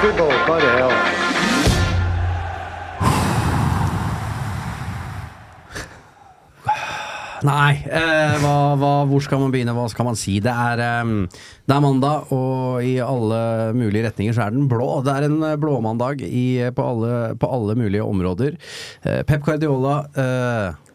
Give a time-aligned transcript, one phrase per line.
[0.00, 0.94] Football, the hell.
[7.44, 10.38] Nei, eh, hva, hva, hvor skal man begynne, hva skal man si?
[10.40, 13.40] Det er, eh, det er mandag, og i alle
[13.76, 15.02] mulige retninger så er den blå.
[15.04, 18.56] Det er en eh, blåmandag på, alle, på alle mulige områder.
[19.04, 20.89] Eh, Pep Guardiola eh,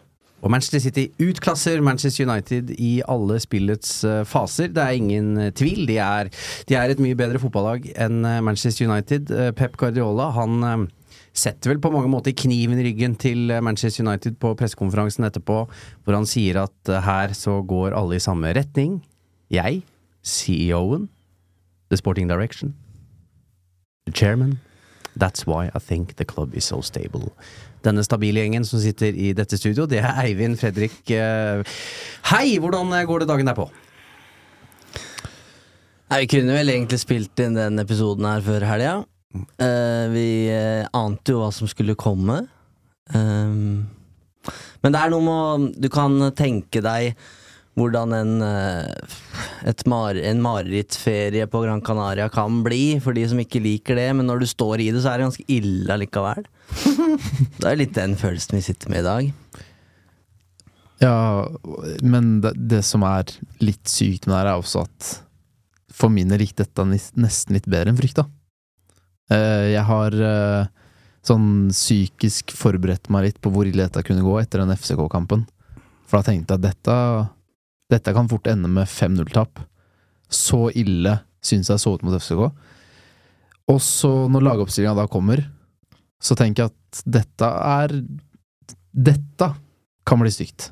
[0.46, 4.70] og Manchester City utklasser Manchester United i alle spillets eh, faser.
[4.70, 5.82] Det er ingen eh, tvil.
[5.88, 6.30] De er,
[6.68, 9.32] de er et mye bedre fotballag enn eh, Manchester United.
[9.58, 10.86] Pep Guardiola, han
[11.36, 16.16] setter vel på mange måter kniven i ryggen til Manchester United på pressekonferansen etterpå, hvor
[16.16, 19.00] han sier at her så går alle i samme retning.
[19.52, 19.82] Jeg,
[20.24, 21.10] CEO-en,
[21.90, 22.74] The Sporting Direction,
[24.06, 24.60] the chairman.
[25.16, 27.32] That's why I think the club is so stable.
[27.84, 31.60] Denne stabile gjengen som sitter i dette studio, det er Eivind, Fredrik eh,
[32.32, 32.56] Hei!
[32.62, 33.68] Hvordan eh, går det dagen derpå?
[36.06, 38.96] Nei, Vi kunne vel egentlig spilt inn den episoden her før helga.
[39.60, 42.44] Uh, vi uh, ante jo hva som skulle komme.
[43.14, 43.84] Ehm,
[44.82, 47.18] men det er noe med å Du kan tenke deg
[47.76, 53.60] hvordan en, eh, mar en marerittferie på Gran Canaria kan bli, for de som ikke
[53.60, 54.08] liker det.
[54.16, 56.46] Men når du står i det, så er det ganske ille allikevel.
[57.60, 59.32] det er litt den følelsen vi sitter med i dag.
[61.02, 61.16] Ja,
[62.00, 63.28] men det, det som er
[63.60, 65.10] litt sykt med det her, er også at
[65.96, 68.26] for min del gikk dette nesten litt bedre enn frykta.
[69.32, 70.68] Eh, Jeg har eh,
[71.26, 75.46] sånn psykisk forberedt meg litt på hvor ille dette kunne gå etter den FCK-kampen.
[76.06, 76.96] For da tenkte jeg at dette,
[77.96, 79.64] dette kan fort ende med 5-0-tap.
[80.32, 82.44] Så ille syns jeg så ut mot FCK.
[83.72, 85.42] Og så, når lagoppstillinga da kommer,
[86.22, 88.00] så tenker jeg at dette er
[88.96, 89.50] Dette
[90.08, 90.70] kan bli stygt.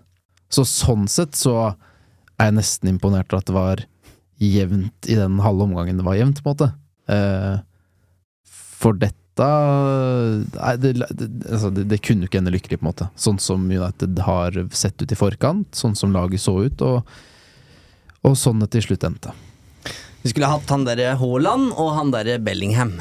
[0.49, 1.75] Så sånn sett så
[2.38, 3.83] er jeg nesten imponert over at det var
[4.41, 6.71] jevnt i den halve omgangen det var jevnt, på en måte.
[7.12, 7.59] Eh,
[8.81, 12.91] for dette Nei, det, det, altså det, det kunne jo ikke ende lykkelig, på en
[12.93, 13.09] måte.
[13.19, 17.16] Sånn som United har sett ut i forkant, sånn som laget så ut, og,
[18.22, 19.34] og sånn det til slutt endte.
[20.22, 22.94] Vi skulle hatt han derre Haaland og han derre Bellingham.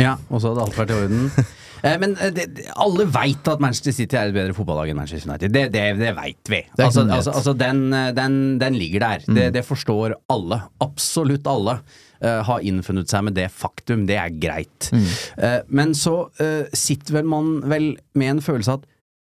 [0.00, 1.28] Ja, og så hadde alt vært i orden.
[1.82, 5.30] Eh, Men eh, det, alle veit at Manchester City er et bedre fotballag enn Manchester
[5.30, 5.54] United.
[5.54, 6.62] Det, det, det veit vi.
[6.78, 9.24] Altså, altså, altså den, eh, den, den ligger der.
[9.28, 10.62] Det, det forstår alle.
[10.84, 11.78] Absolutt alle.
[12.18, 14.00] Uh, har innfunnet seg med det faktum.
[14.08, 14.88] Det er greit.
[14.90, 18.88] Eh, men så uh, sitter vel man vel med en følelse at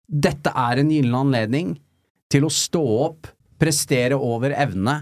[0.08, 1.74] dette er en gyllen anledning
[2.32, 3.28] til å stå opp,
[3.60, 4.94] prestere over evne,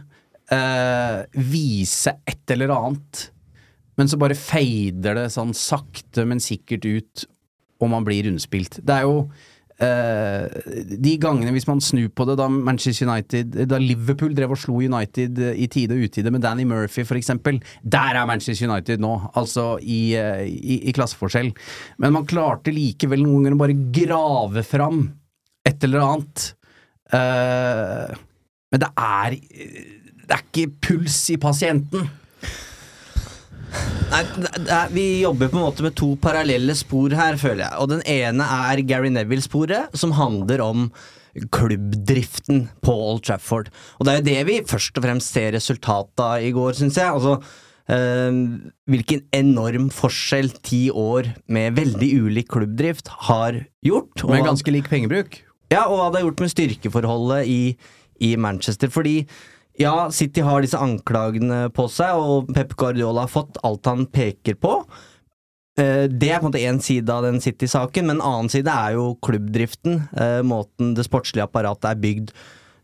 [1.34, 3.22] vise et eller annet.
[3.98, 7.24] Men så bare fader det sånn sakte, men sikkert ut,
[7.80, 8.80] og man blir rundspilt.
[8.86, 9.26] Det er jo
[9.82, 10.46] eh,
[11.04, 14.78] de gangene, hvis man snur på det, da Manchester United Da Liverpool drev og slo
[14.80, 17.60] United eh, i tide og utide med Danny Murphy, eksempel.
[17.82, 21.52] Der er Manchester United nå, altså i, eh, i, i klasseforskjell.
[22.02, 25.08] Men man klarte likevel noen ganger å bare grave fram
[25.66, 26.52] et eller annet.
[27.14, 28.22] Eh,
[28.72, 29.36] men det er
[30.26, 32.08] Det er ikke puls i pasienten.
[34.10, 34.22] Nei,
[34.94, 37.78] Vi jobber på en måte med to parallelle spor her, føler jeg.
[37.82, 40.88] Og den ene er Gary Neville-sporet, som handler om
[41.52, 43.68] klubbdriften på Old Trafford.
[43.98, 46.96] Og det er jo det vi først og fremst ser resultatet av i går, syns
[47.00, 47.10] jeg.
[47.12, 47.34] Altså,
[47.92, 48.38] eh,
[48.92, 54.24] hvilken enorm forskjell ti år med veldig ulik klubbdrift har gjort.
[54.24, 55.42] og Med ganske lik pengebruk.
[55.70, 57.76] ja, og hva det har gjort med styrkeforholdet i,
[58.22, 58.88] i Manchester.
[58.88, 59.26] Fordi
[59.78, 64.56] ja, City har disse anklagene på seg, og Pep Guardiola har fått alt han peker
[64.60, 64.78] på.
[65.78, 68.72] Eh, Det er på en måte én side av den City-saken, men en annen side
[68.72, 70.08] er jo klubbdriften.
[70.16, 72.32] eh, Måten det sportslige apparatet er bygd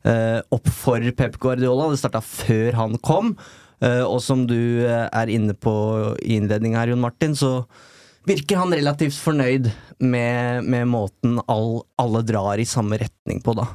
[0.04, 1.90] eh, opp for Pep Guardiola.
[1.90, 3.36] Det starta før han kom,
[3.82, 5.72] og som du er inne på
[6.22, 7.64] i innledninga her, Jon Martin, så
[8.30, 13.66] virker han relativt fornøyd med, med måten all, alle drar i samme retning på, da.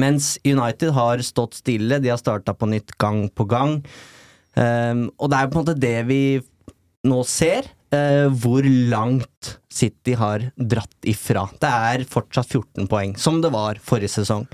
[0.00, 3.78] Mens United har stått stille, de har starta på nytt gang på gang.
[4.54, 6.24] Um, og det er på en måte det vi
[7.08, 11.42] nå ser Uh, hvor langt City har dratt ifra.
[11.60, 14.46] Det er fortsatt 14 poeng, som det var forrige sesong.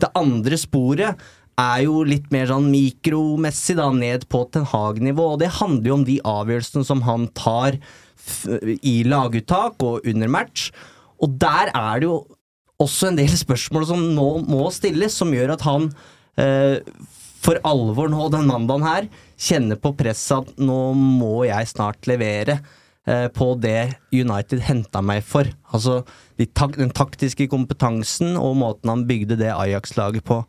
[0.00, 1.26] Det andre sporet
[1.60, 5.98] er jo litt mer sånn mikromessig, da, ned på Ten Hag-nivå, og det handler jo
[5.98, 7.76] om de avgjørelsene som han tar
[8.80, 10.70] i laguttak og under match.
[11.20, 12.18] Og der er det jo
[12.82, 15.90] også en del spørsmål som nå må stilles, som gjør at han
[16.40, 16.80] eh,
[17.46, 19.06] for alvor nå den mandagen her
[19.38, 22.58] kjenner på presset at nå må jeg snart levere
[23.06, 25.48] eh, på det United henta meg for.
[25.72, 26.02] Altså
[26.40, 30.42] de den taktiske kompetansen og måten han bygde det Ajax-laget på.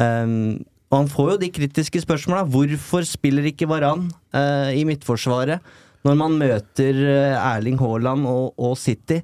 [0.00, 2.48] Um, og han får jo de kritiske spørsmåla.
[2.50, 5.62] Hvorfor spiller ikke Varan eh, i midtforsvaret
[6.06, 9.20] når man møter eh, Erling Haaland og, og City?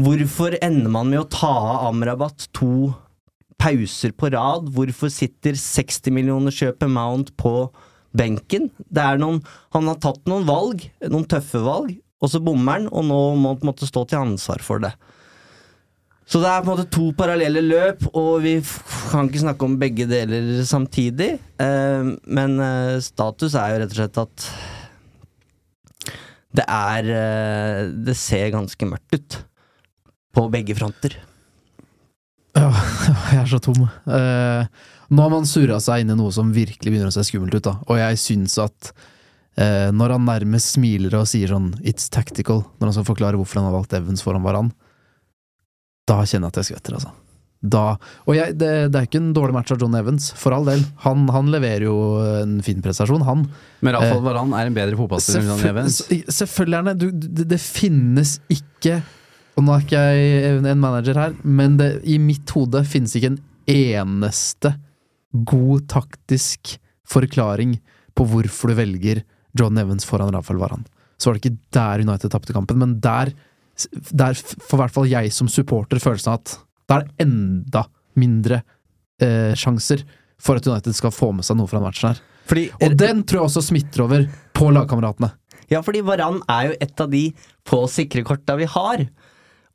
[0.00, 2.92] Hvorfor ender man med å ta av Amrabat to
[3.60, 4.70] pauser på rad?
[4.72, 7.68] Hvorfor sitter 60 millioner kjøper Mount på
[8.16, 8.70] benken?
[9.20, 9.42] Noen,
[9.74, 13.52] han har tatt noen valg, noen tøffe valg, og så bommer han, og nå må
[13.52, 14.94] han på en måte stå til ansvar for det.
[16.30, 18.56] Så det er på en måte to parallelle løp, og vi
[19.10, 21.32] kan ikke snakke om begge deler samtidig.
[21.60, 24.50] Eh, men eh, status er jo rett og slett at
[26.50, 29.36] det er eh, Det ser ganske mørkt ut.
[30.34, 31.16] På begge fronter.
[32.56, 32.70] Ja,
[33.32, 33.84] jeg er så tom.
[33.86, 34.66] Eh,
[35.10, 37.66] nå har man surra seg inn i noe som virkelig begynner å se skummelt ut,
[37.66, 37.76] da.
[37.90, 38.92] Og jeg syns at
[39.58, 43.60] eh, når han nærmest smiler og sier sånn 'it's tactical', når han skal forklare hvorfor
[43.60, 44.70] han har valgt Evans foran Varan,
[46.06, 47.14] da kjenner jeg at jeg skvetter, altså.
[47.60, 50.64] Da, og jeg, det, det er ikke en dårlig match av John Evans, for all
[50.64, 50.80] del.
[51.04, 51.96] Han, han leverer jo
[52.40, 53.42] en fin prestasjon, han.
[53.84, 55.98] Men Rafael Eh, Varan er en bedre fotballspiller enn John Evans.
[56.32, 57.44] Selvfølgelig er han det.
[57.52, 59.02] Det finnes ikke
[59.58, 63.32] Og nå er ikke jeg en- manager her, men det, i mitt hode finnes ikke
[63.34, 64.74] en eneste
[65.46, 66.76] god taktisk
[67.10, 67.78] forklaring
[68.16, 69.22] på hvorfor du velger
[69.58, 70.84] John Evans foran Rafael Varan.
[71.18, 73.32] Så var det ikke der United tapte kampen, men der,
[74.14, 76.54] der får i hvert fall jeg som supporter følelsen av at
[76.90, 77.84] da er det enda
[78.18, 78.62] mindre
[79.22, 80.02] eh, sjanser
[80.40, 82.22] for at United skal få med seg noe fra den matchen her.
[82.50, 84.24] Fordi, Og den tror jeg også smitter over
[84.56, 85.28] på lagkameratene.
[85.70, 87.28] Ja, fordi Varan er jo et av de
[87.68, 89.04] få sikre korta vi har.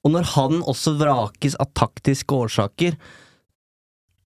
[0.06, 2.98] Og når han også vrakes av taktiske årsaker,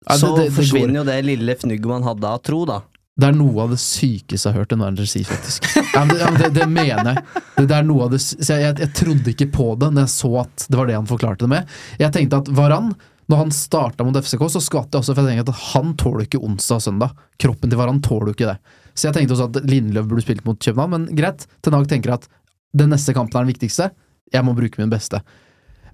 [0.03, 2.83] Ja, det- så det- det forsvinner jo det lille fnugget man hadde av tro, da.
[3.17, 5.63] Det er noe av det sykeste jeg har hørt en manager si, faktisk.
[5.95, 7.25] Ja, men, det, ja, men det, det mener jeg.
[7.57, 10.13] Det, det er noe av det jeg, jeg, jeg trodde ikke på det når jeg
[10.17, 11.69] så at det var det han forklarte det med.
[12.01, 12.95] Jeg tenkte at Varan,
[13.29, 16.25] når han starta mot FCK, så skvatt jeg også, for jeg tenkte at han tåler
[16.27, 17.13] ikke onsdag og søndag.
[17.39, 18.59] Kroppen til Varan tåler jo ikke det.
[18.97, 21.47] Så jeg tenkte også at Lindløv burde spilt mot København, men greit.
[21.63, 22.27] Ten Hag tenker at
[22.75, 23.91] den neste kampen er den viktigste.
[24.33, 25.21] Jeg må bruke min beste.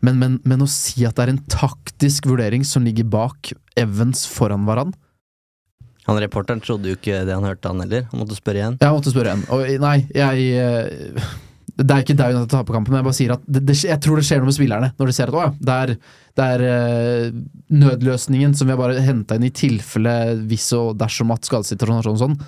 [0.04, 4.24] Men, men, men å si at det er en taktisk vurdering som ligger bak Evans
[4.30, 4.92] foran Varan
[6.06, 8.06] Han Reporteren trodde jo ikke det han hørte, han heller.
[8.12, 8.78] Han måtte spørre igjen.
[8.80, 9.44] Jeg måtte spørre igjen.
[9.52, 11.32] Og nei, jeg eh,
[11.74, 14.02] Det er ikke der United taper kampen, men jeg bare sier at det, det, jeg
[14.04, 15.92] tror det skjer noe med spillerne når de ser at å ja, det er,
[16.38, 17.42] det er eh,
[17.82, 20.14] nødløsningen som vi har bare henta inn i tilfelle
[20.48, 22.38] hvis og dersom at skadesituasjonen er sånn og sånn.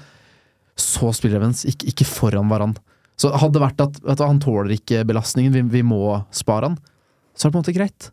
[0.80, 2.78] Så spiller Evans, ikke, ikke foran Varan.
[3.20, 6.00] Så hadde det vært at vet du, han tåler ikke belastningen, vi, vi må
[6.32, 6.78] spare han,
[7.40, 8.10] så er det på en måte greit.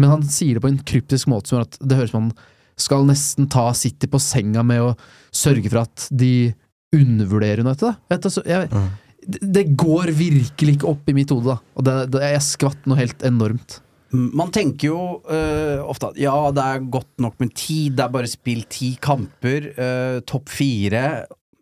[0.00, 2.28] Men han sier det på en kryptisk måte som gjør at det høres ut som
[2.30, 2.36] han
[2.76, 4.94] skal nesten ta City på senga med å
[5.32, 6.52] sørge for at de
[6.96, 7.88] undervurderer United.
[7.88, 7.94] Da.
[8.12, 8.84] Vet du, jeg,
[9.26, 11.74] det, det går virkelig ikke opp i mitt hode, da.
[11.76, 13.78] Og det, det, jeg skvatt noe helt enormt.
[14.16, 18.12] Man tenker jo uh, ofte at ja, det er godt nok med tid, det er
[18.14, 21.02] bare spilt ti kamper, uh, topp fire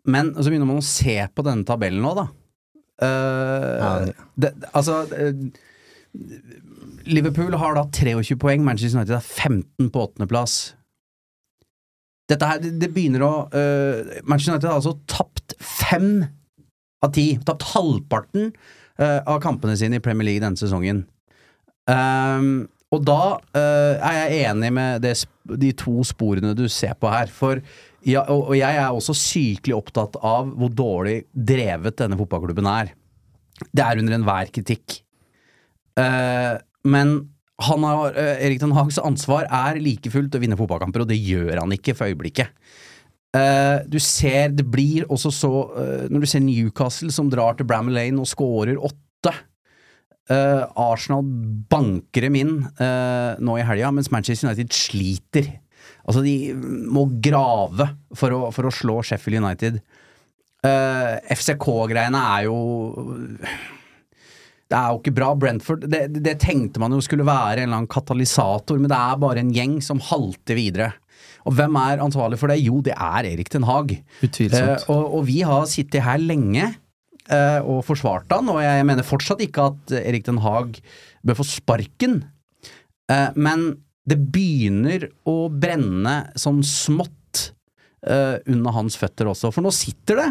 [0.05, 2.27] Men så begynner man å se på denne tabellen nå, da.
[3.01, 3.89] Uh, Ja.
[4.39, 5.33] det, altså eh,
[7.05, 10.75] Liverpool har da 23 poeng, Manchester United er 15 på åttendeplass.
[12.29, 16.25] Dette her, det, begynner å uh, Manchester United har altså tapt fem
[17.05, 17.27] av ti.
[17.45, 18.49] Tapt halvparten
[18.97, 21.03] uh, av kampene sine i Premier League denne sesongen.
[21.85, 25.13] Um, og da uh, er jeg enig med det,
[25.61, 27.29] de to sporene du ser på her.
[27.29, 27.61] For
[28.05, 32.93] ja, og, og jeg er også sykelig opptatt av hvor dårlig drevet denne fotballklubben er.
[33.69, 35.04] Det er under enhver kritikk.
[35.99, 37.15] Eh, men
[37.65, 41.21] han har, uh, Erik Den Hags ansvar er like fullt å vinne fotballkamper, og det
[41.21, 42.51] gjør han ikke for øyeblikket.
[43.35, 45.49] Uh, du ser, det blir også så
[46.07, 49.33] Når du ser Newcastle som drar til Bramall Lane og scorer åtte
[50.25, 51.21] Arsenal
[51.69, 55.51] banker dem inn nå i helga, mens Manchester United sliter.
[56.01, 56.55] Altså, de
[56.89, 59.77] må grave for å, for å slå Sheffield United.
[60.65, 62.57] FCK-greiene er jo
[64.71, 65.31] det er jo ikke bra.
[65.37, 69.19] Brentford det, det, tenkte man jo skulle være en eller annen katalysator, men det er
[69.21, 70.91] bare en gjeng som halter videre.
[71.45, 72.63] Og hvem er ansvarlig for det?
[72.65, 73.93] Jo, det er Erik Den Haag.
[74.25, 74.81] Utvilsomt.
[74.81, 79.05] Eh, og, og vi har sittet her lenge eh, og forsvart han, og jeg mener
[79.05, 80.79] fortsatt ikke at Erik Den Haag
[81.25, 82.23] bør få sparken.
[83.11, 83.67] Eh, men
[84.09, 87.13] det begynner å brenne sånn smått
[88.05, 89.49] Uh, under hans føtter også.
[89.49, 90.25] For nå sitter det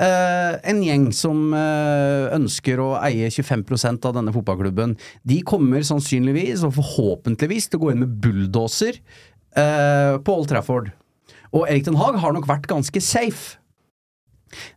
[0.00, 4.96] uh, en gjeng som uh, ønsker å eie 25% av denne fotballklubben.
[5.22, 8.98] De kommer sannsynligvis, og forhåpentligvis, til å gå inn med bulldoser
[9.50, 10.92] på Old Trafford.
[11.50, 13.56] Og Erik Den Haag har nok vært ganske safe.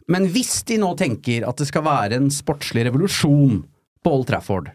[0.10, 3.60] Men hvis de nå tenker at det skal være en sportslig revolusjon
[4.03, 4.72] på Old Trafford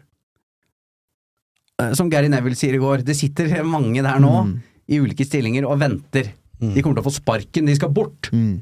[1.95, 4.53] Som Gary Neville sier i går, det sitter mange der nå Mm.
[4.87, 6.31] i ulike stillinger og venter.
[6.59, 8.29] De kommer til å få sparken, de skal bort.
[8.35, 8.61] Mm.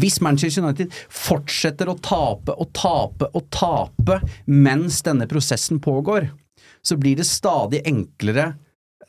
[0.00, 6.28] Hvis Manchester United fortsetter å tape og tape og tape mens denne prosessen pågår,
[6.82, 8.52] så blir det stadig enklere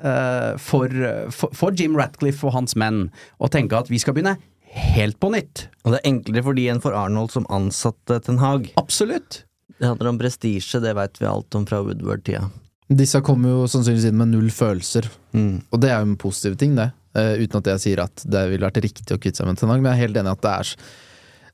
[0.01, 0.89] uh, for,
[1.31, 3.05] for, for Jim Ratcliffe og hans menn
[3.37, 4.37] å tenke at vi skal begynne
[4.71, 5.67] helt på nytt.
[5.85, 8.71] Og det er enklere for de enn for Arnold som ansatte Ten Hag.
[8.81, 9.43] Absolutt.
[9.77, 12.47] Det handler om prestisje, det veit vi alt om fra Woodward-tida.
[12.91, 15.61] Disse kommer jo sannsynligvis inn med null følelser, Mm.
[15.71, 16.89] og det er jo en positiv ting, det.
[17.11, 19.71] Eh, uten at jeg sier at det ville vært riktig å kvitte seg med Ten
[19.71, 20.75] Hag, men jeg er helt enig i at det er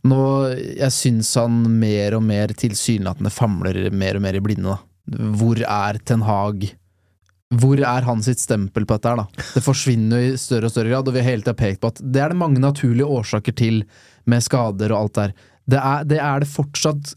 [0.07, 0.17] Nå,
[0.77, 5.23] Jeg syns han mer og mer tilsynelatende famler mer og mer i blinde, da.
[5.39, 6.67] Hvor er Ten Hag?
[7.57, 9.47] Hvor er han sitt stempel på dette her, da?
[9.55, 12.01] Det forsvinner i større og større grad, og vi har hele tida pekt på at
[12.03, 13.81] det er det mange naturlige årsaker til,
[14.29, 15.35] med skader og alt der.
[15.67, 17.15] Det er det, er det fortsatt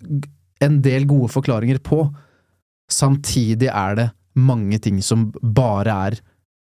[0.65, 2.05] en del gode forklaringer på.
[2.91, 6.21] Samtidig er det mange ting som bare er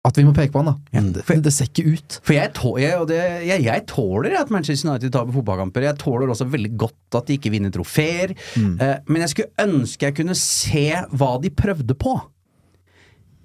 [0.09, 0.75] at vi må peke på han, da.
[0.97, 2.17] Ja, for- det ser ikke ut.
[2.27, 5.87] For jeg, tå, jeg, det, jeg, jeg tåler at Manchester United taper fotballkamper.
[5.87, 8.35] Jeg tåler også veldig godt at de ikke vinner trofeer.
[8.59, 10.85] Eh, men jeg skulle ønske jeg kunne se
[11.15, 12.17] hva de prøvde på.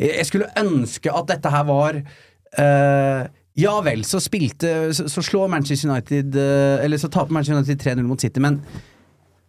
[0.01, 3.27] Jeg skulle ønske at dette her var eh,
[3.61, 7.83] Ja vel, så spilte Så, så slår Manchester United eh, Eller så taper Manchester United
[8.01, 8.57] 3-0 mot City, men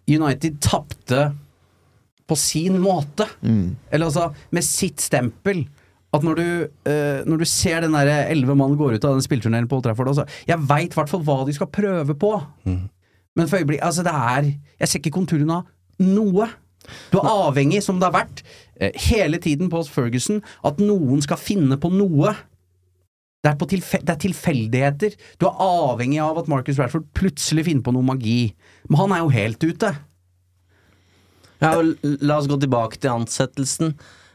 [0.05, 1.31] United tapte
[2.29, 3.25] på sin måte.
[3.93, 5.63] Eller altså med sitt stempel.
[6.15, 6.49] At når du,
[6.87, 9.87] uh, når du ser den derre elleve mann går ut av den spillturneringen på Old
[9.87, 12.35] Trafford altså, Jeg veit i hvert fall hva de skal prøve på.
[13.35, 15.73] Men for øyeblikk Altså, det er Jeg ser ikke konturene av
[16.05, 16.49] noe.
[17.13, 18.43] Du er avhengig, som det har vært
[18.77, 22.35] eh, hele tiden på Ferguson, at noen skal finne på noe.
[23.45, 25.15] Det er, på tilfe det er tilfeldigheter.
[25.41, 28.55] Du er avhengig av at Marcus Rashford plutselig finner på noe magi.
[28.89, 29.91] Men han er jo helt ute.
[31.63, 33.95] Ja, la oss gå tilbake til ansettelsen.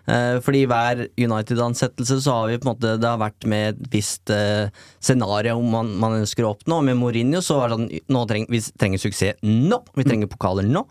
[0.09, 3.91] Eh, fordi hver United-ansettelse så har vi på en måte Det har vært med et
[3.93, 6.81] visst eh, scenario om man, man ønsker å oppnå.
[6.87, 9.83] Med Mourinho så var det sånn nå treng, Vi trenger suksess nå!
[9.99, 10.85] Vi trenger pokaler nå.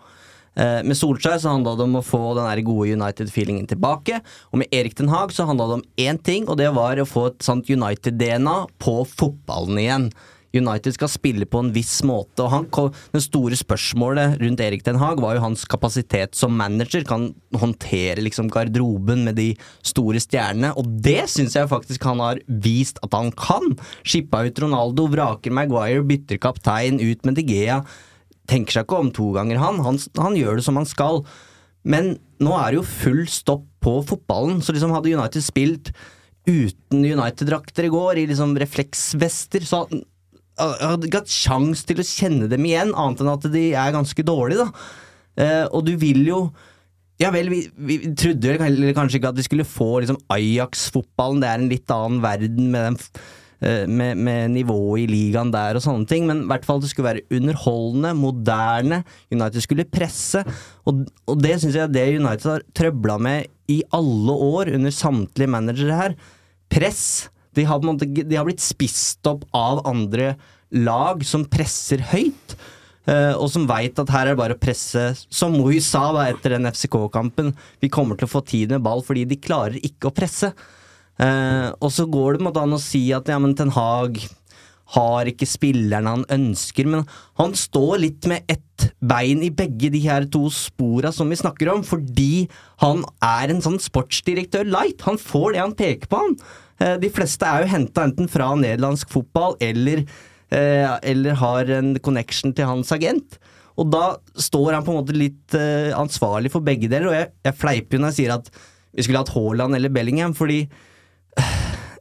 [0.59, 4.23] Eh, med Solskjær så handla det om å få den gode United-feelingen tilbake.
[4.53, 7.07] Og med Erik Den Haag så handla det om én ting, og det var å
[7.09, 10.11] få et sånt United-DNA på fotballen igjen.
[10.57, 15.01] United skal spille på en viss måte, og han, det store spørsmålet rundt Erik Den
[15.01, 17.05] Haag var jo hans kapasitet som manager.
[17.09, 19.51] Kan håndtere liksom garderoben med de
[19.85, 23.77] store stjernene, og det syns jeg faktisk han har vist at han kan.
[24.01, 27.83] Skippa ut Ronaldo, vraker Maguire, bytter kaptein, ut med De Gea.
[28.49, 29.83] Tenker seg ikke om to ganger, han.
[29.85, 30.01] han.
[30.17, 31.27] Han gjør det som han skal.
[31.85, 35.93] Men nå er det jo full stopp på fotballen, så liksom hadde United spilt
[36.49, 39.85] uten United-drakter i går, i liksom refleksvester, så
[40.59, 44.25] hadde- ikke hatt sjans til å kjenne dem igjen, annet enn at de er ganske
[44.27, 44.89] dårlige, da.
[45.39, 46.41] Eh, og du vil jo
[47.19, 51.51] ja vel, vi, vi trodde vel kanskje ikke at vi skulle få liksom Ajax-fotballen, det
[51.51, 53.23] er en litt annen verden med, den,
[53.67, 56.93] eh, med, med nivået i ligaen der og sånne ting, men i hvert fall det
[56.93, 59.01] skulle være underholdende, moderne,
[59.35, 60.45] United skulle presse,
[60.87, 65.51] og, og det syns jeg det United har trøbla med i alle år under samtlige
[65.51, 66.15] managere her.
[66.71, 67.29] Press.
[67.59, 70.37] De har, de har blitt spist opp av andre
[70.71, 72.57] lag som presser høyt.
[73.09, 76.27] eh, og som veit at her er det bare å presse, som Moui sa da
[76.29, 77.55] etter den FCK-kampen.
[77.81, 80.53] Vi kommer til å få tid med ball fordi de klarer ikke å presse.
[81.19, 84.21] Eh, og så går det måte an å si at ja, men Ten Hag
[84.95, 87.03] har ikke spillerne han ønsker, men
[87.41, 91.69] han står litt med ett bein i begge de her to spora som vi snakker
[91.75, 92.47] om, fordi
[92.85, 95.05] han er en sånn sportsdirektør light.
[95.05, 96.39] Han får det han peker på, han.
[96.81, 100.05] Eh, De fleste er jo henta enten fra nederlandsk fotball eller,
[100.51, 103.39] eh, eller har en connection til hans agent.
[103.79, 107.31] Og da står han på en måte litt eh, ansvarlig for begge deler, og jeg,
[107.47, 108.51] jeg fleiper jo når jeg sier at
[108.95, 110.65] vi skulle hatt Haaland eller Bellingham, fordi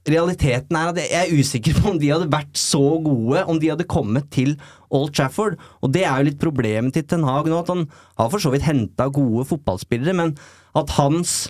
[0.08, 3.70] realiteten er at jeg er usikker på om de hadde vært så gode om de
[3.74, 4.56] hadde kommet til
[4.90, 5.58] Old Trafford.
[5.84, 7.86] Og det er jo litt problemet til Ten Hag nå, at han
[8.18, 10.34] har for så vidt henta gode fotballspillere, men
[10.80, 11.50] at hans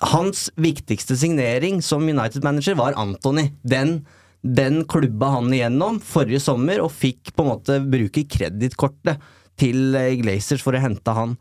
[0.00, 3.50] hans viktigste signering som United-manager var Anthony.
[3.62, 4.06] Den,
[4.42, 9.20] den klubba han igjennom forrige sommer, og fikk på en måte bruke kredittkortet
[9.60, 11.36] til eh, Glazers for å hente han.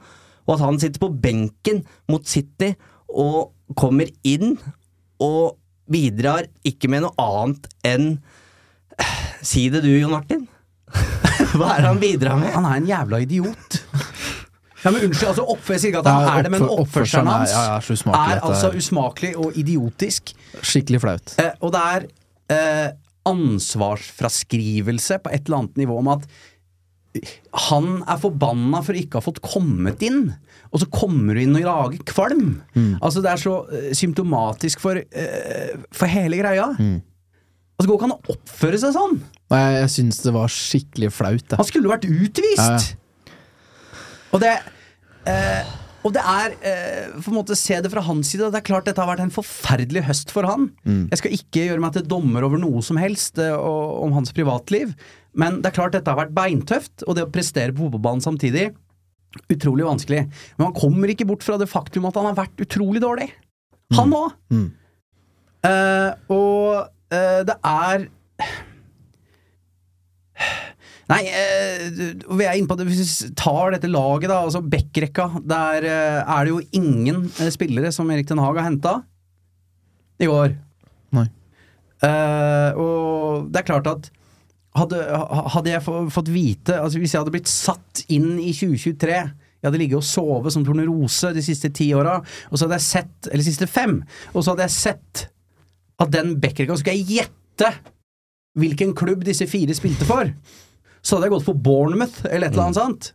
[0.47, 2.73] Og at han sitter på benken mot City
[3.09, 4.57] og kommer inn
[5.23, 5.57] og
[5.89, 8.11] bidrar ikke med noe annet enn
[9.39, 10.41] Si det du, Jon Martin.
[11.55, 12.51] Hva er det han bidrar med?
[12.51, 13.77] Han er en jævla idiot.
[14.83, 17.27] Ja, men Unnskyld, altså oppfør, sier ikke at han Ja, er det, men oppfør- oppførselen
[17.33, 20.33] hans ja, ja, er altså er- usmakelig og idiotisk.
[20.62, 21.33] Skikkelig flaut.
[21.41, 22.05] Eh, og det er
[22.55, 22.91] eh,
[23.29, 26.24] ansvarsfraskrivelse på et eller annet nivå om at
[27.69, 30.27] han er forbanna for å ikke ha fått kommet inn,
[30.69, 32.62] og så kommer du inn og lager kvalm.
[33.01, 36.67] Altså Det er så eh, symptomatisk for, uh, for hele greia.
[37.79, 39.17] Altså går ikke an å oppføre seg sånn!
[39.50, 41.45] Nei, jeg, syns det var skikkelig flaut.
[41.50, 41.57] Da.
[41.62, 42.93] Han skulle vært utvist!
[44.33, 44.55] Og det
[45.29, 45.69] eh,
[46.07, 48.51] Og det er eh, For en måte se det fra hans side.
[48.53, 50.69] Det er klart dette har vært en forferdelig høst for han.
[51.12, 54.93] Jeg skal ikke gjøre meg til dommer over noe som helst eh, om hans privatliv,
[55.33, 58.69] men det er klart dette har vært beintøft, og det å prestere på fotballbanen samtidig
[59.53, 60.24] utrolig vanskelig.
[60.57, 63.29] Men man kommer ikke bort fra det faktum at han har vært utrolig dårlig.
[63.98, 64.33] Han òg!
[64.53, 64.67] Mm.
[65.69, 68.07] Eh, og eh, det er
[71.09, 71.87] Nei, eh,
[72.37, 76.19] vi er inne på det Hvis vi tar dette laget, da, altså backrekka, der eh,
[76.21, 78.99] er det jo ingen eh, spillere som Erik Den Haag har henta
[80.19, 80.51] i går.
[81.15, 81.25] Nei.
[82.03, 84.09] Eh, og det er klart at
[84.77, 84.99] hadde,
[85.55, 89.15] hadde jeg fått vite altså Hvis jeg hadde blitt satt inn i 2023
[89.59, 92.85] jeg hadde ligget og sovet som tornerose de siste ti åra, og så hadde jeg
[92.85, 93.97] sett Eller siste fem,
[94.31, 95.25] og så hadde jeg sett
[95.99, 97.73] at den backrekka Så skulle jeg gjette
[98.59, 100.31] hvilken klubb disse fire spilte for.
[101.01, 103.11] Så hadde jeg gått for Bournemouth eller et eller annet sånt.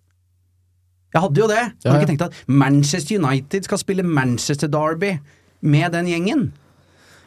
[1.14, 1.60] Jeg hadde jo det.
[1.62, 2.00] Jeg hadde Ja, ja.
[2.02, 5.12] ikke tenkt at Manchester United skal spille Manchester Derby
[5.62, 6.46] med den gjengen.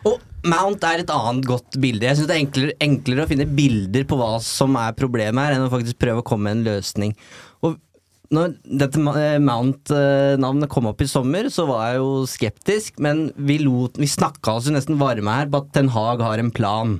[0.07, 2.05] Og Mount er et annet godt bilde.
[2.05, 5.55] Jeg synes det er enklere, enklere å finne bilder på hva som er problemet her,
[5.57, 7.15] enn å faktisk prøve å komme med en løsning.
[7.65, 7.79] Og
[8.35, 13.57] når dette eh, Mount-navnet kom opp i sommer, så var jeg jo skeptisk, men vi,
[13.63, 16.97] lot, vi snakka oss jo nesten varme her på at Ten Hag har en plan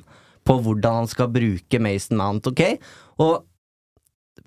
[0.47, 2.63] på hvordan han skal bruke Mason Mount, ok?
[3.23, 3.45] Og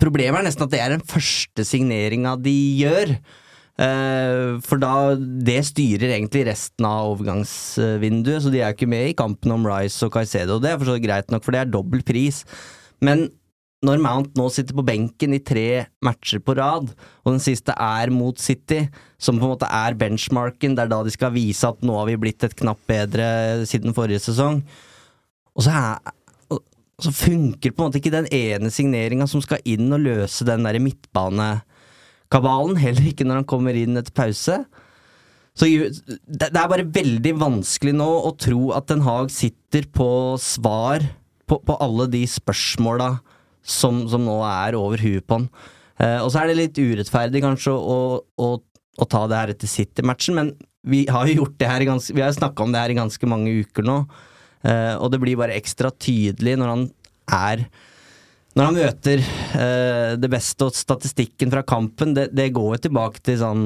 [0.00, 3.16] problemet er nesten at det er den første signeringa de gjør.
[3.80, 9.10] Eh, for da Det styrer egentlig resten av overgangsvinduet, så de er jo ikke med
[9.10, 10.58] i kampen om Rice og Caicedo.
[10.60, 12.44] Det er for så greit nok, for det er dobbel pris.
[13.00, 13.30] Men
[13.80, 16.90] når Mount nå sitter på benken i tre matcher på rad,
[17.24, 18.82] og den siste er mot City,
[19.16, 22.10] som på en måte er benchmarken, det er da de skal vise at nå har
[22.10, 24.60] vi blitt et knapt bedre siden forrige sesong,
[25.56, 26.60] og så, er,
[27.00, 30.66] så funker på en måte ikke den ene signeringa som skal inn og løse den
[30.66, 34.60] der midtbanekabalen, heller ikke når han kommer inn etter pause.
[35.58, 41.02] Så det, er bare veldig vanskelig nå å tro at Den Haag sitter på svar
[41.50, 43.16] på, på alle de spørsmåla
[43.60, 45.48] som, som nå er over huet på han.
[46.00, 49.70] Eh, og så er det litt urettferdig kanskje å, å, å ta det her etter
[49.70, 52.80] City-matchen, men vi har jo gjort det her i ganske, Vi har snakka om det
[52.80, 53.98] her i ganske mange uker nå,
[54.62, 56.82] og det blir bare ekstra tydelig når han
[57.32, 57.62] er
[58.58, 63.22] når han møter eh, det beste og statistikken fra kampen, det, det går jo tilbake
[63.24, 63.64] til sånn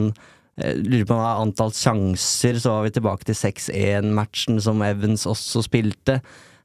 [0.55, 5.65] jeg Lurer på om antall sjanser, så var vi tilbake til 6-1-matchen som Evans også
[5.67, 6.21] spilte.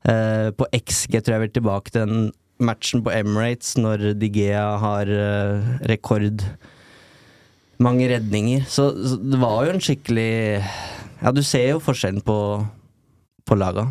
[0.05, 2.27] Eh, på XG tror jeg vi er tilbake til den
[2.61, 6.43] matchen på Emirates når Digea har eh, rekord
[7.81, 8.67] mange redninger.
[8.69, 10.29] Så, så det var jo en skikkelig
[11.23, 12.37] Ja, du ser jo forskjellen på,
[13.41, 13.89] på laga.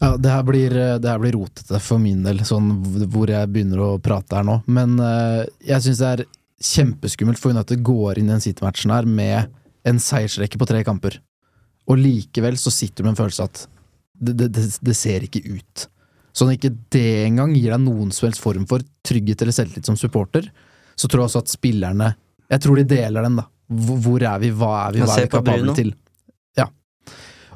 [0.00, 2.70] Ja, det her, blir, det her blir rotete for min del, sånn
[3.12, 4.62] hvor jeg begynner å prate her nå.
[4.72, 6.22] Men uh, jeg syns det er
[6.60, 9.52] kjempeskummelt for United går inn i den City-matchen her med
[9.88, 11.18] en seiersrekke på tre kamper.
[11.90, 13.62] Og likevel så sitter du med en følelse at
[14.20, 15.86] det, det, det, det ser ikke ut.
[16.36, 19.98] Sånn ikke det engang gir deg noen som helst form for trygghet eller selvtillit som
[19.98, 20.46] supporter,
[20.94, 22.10] så tror jeg også at spillerne
[22.50, 23.46] Jeg tror de deler den, da.
[23.70, 25.92] Hvor, er vi, hva er vi, hva er vi kapable til?
[26.58, 26.66] Ja.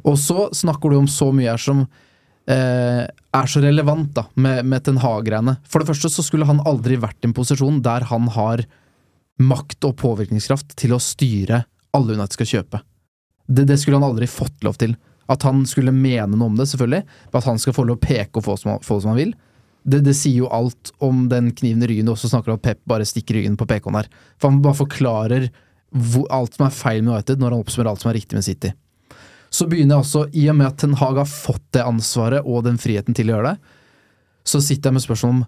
[0.06, 1.84] Og så snakker du om så mye her som
[2.50, 5.56] eh, er så relevant da, med, med Ten Hag-greiene.
[5.68, 8.64] For det første så skulle han aldri vært i en posisjon der han har
[9.42, 12.82] makt og påvirkningskraft til å styre alle United skal kjøpe.
[13.46, 14.94] Det, det skulle han aldri fått lov til.
[15.30, 18.04] At han skulle mene noe om det, selvfølgelig, men at han skal få lov å
[18.04, 19.34] peke og få som, få som han vil.
[19.84, 22.64] Det, det sier jo alt om den kniven i ryggen du også snakker om at
[22.64, 24.08] Pep bare stikker ryggen på PK-en her.
[24.40, 25.50] For han bare forklarer
[25.94, 28.46] hvor, alt som er feil med United, når han oppsummerer alt som er riktig med
[28.46, 28.72] City.
[29.54, 32.64] Så begynner jeg også, i og med at Ten Hag har fått det ansvaret og
[32.66, 33.74] den friheten til å gjøre det,
[34.44, 35.44] så sitter jeg med spørsmål om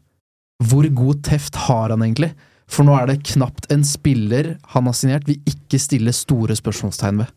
[0.66, 2.31] hvor god teft har han egentlig?
[2.71, 7.21] For nå er det knapt en spiller han har signert vi ikke stiller store spørsmålstegn
[7.21, 7.35] ved.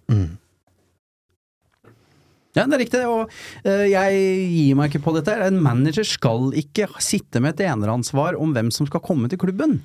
[2.58, 3.30] Ja, det er riktig, og
[3.62, 5.36] eh, jeg gir meg ikke på dette.
[5.46, 9.80] En manager skal ikke sitte med et eneransvar om hvem som skal komme til klubben.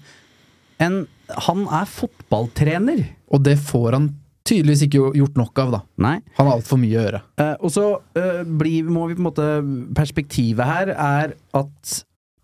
[0.81, 1.05] en
[1.49, 3.05] Han er fotballtrener.
[3.29, 4.09] Og det får han
[4.45, 5.81] tydeligvis ikke gjort nok av, da.
[6.05, 6.17] Nei.
[6.39, 7.23] Han har altfor mye å gjøre.
[7.41, 7.87] Eh, og så
[8.21, 9.49] eh, blir, må vi på en måte
[9.97, 11.95] Perspektivet her er at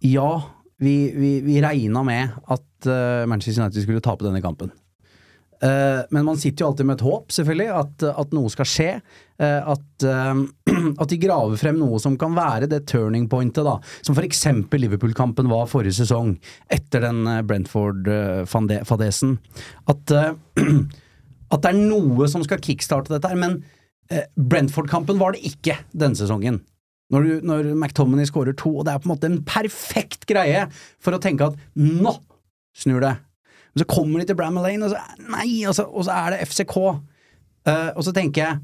[0.07, 0.31] ja,
[0.81, 4.73] vi, vi, vi regna med at eh, Manchester United skulle tape denne kampen.
[5.61, 8.89] Eh, men man sitter jo alltid med et håp, selvfølgelig, at, at noe skal skje.
[9.41, 10.41] Eh, at, eh,
[11.03, 13.77] at de graver frem noe som kan være det turning pointet, da.
[14.01, 16.39] Som for eksempel Liverpool-kampen var forrige sesong,
[16.73, 19.37] etter den Brentford-fadesen.
[19.93, 20.17] At,
[21.51, 23.39] at det er noe som skal kickstarte dette her.
[23.39, 23.61] Men
[24.13, 26.61] eh, Brentford-kampen var det ikke denne sesongen.
[27.11, 30.69] Når, du, når McTominay skårer to, og det er på en måte en perfekt greie
[31.03, 32.15] for å tenke at nå
[32.79, 33.17] snur det.
[33.73, 36.35] Men så kommer de til Bramall Lane, og så, nei, og så, og så er
[36.35, 36.77] det FCK.
[37.67, 38.61] Uh, og så tenker jeg,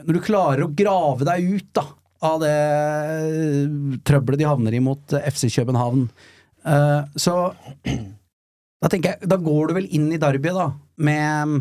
[0.00, 1.84] når du klarer å grave deg ut da,
[2.30, 6.02] av det trøbbelet de havner i mot eh, FC København,
[6.68, 7.36] eh, så
[7.80, 10.66] da tenker jeg, da går du vel inn i derbyet da,
[11.00, 11.54] med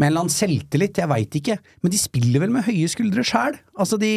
[0.00, 3.24] med en eller annen selvtillit, jeg veit ikke, men de spiller vel med høye skuldre
[3.26, 3.58] sjæl.
[3.76, 4.12] Altså, de,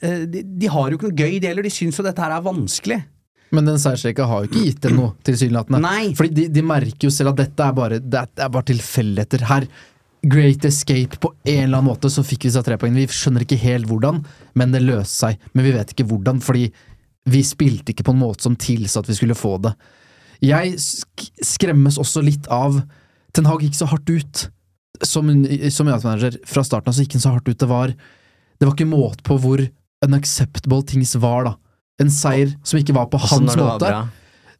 [0.00, 2.32] eh, de, de har jo ikke noe gøy, de heller, de syns jo dette her
[2.32, 3.02] er vanskelig.
[3.52, 5.92] Men den seiersrekka har jo ikke gitt dem noe, tilsynelatende.
[6.16, 8.68] Fordi de, de merker jo selv at dette er bare, det er, det er bare
[8.70, 9.44] tilfeldigheter.
[9.50, 9.66] Her,
[10.32, 12.96] Great Escape, på en eller annen måte så fikk vi seg tre poeng.
[12.96, 14.22] Vi skjønner ikke helt hvordan,
[14.56, 15.44] men det løste seg.
[15.52, 16.70] Men vi vet ikke hvordan, fordi
[17.28, 19.74] vi spilte ikke på en måte som tilsa at vi skulle få det.
[20.42, 22.80] Jeg sk skremmes også litt av
[23.36, 24.46] Ten Hag gikk så hardt ut.
[25.00, 25.30] Som,
[25.72, 27.58] som United-manager fra starten av så gikk han så hardt ut.
[27.58, 27.94] Det var,
[28.60, 29.62] det var ikke måte på hvor
[30.04, 31.54] unacceptable things var, da.
[32.02, 33.92] En seier som ikke var på Også hans når måte.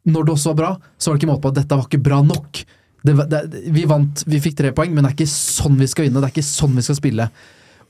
[0.09, 2.03] Når det også var bra, så var det ikke måte på at dette var ikke
[2.03, 2.63] bra nok.
[3.03, 3.41] Det, det,
[3.75, 6.23] vi vant, vi fikk tre poeng, men det er ikke sånn vi skal vinne.
[6.23, 7.29] Det er ikke sånn vi skal spille.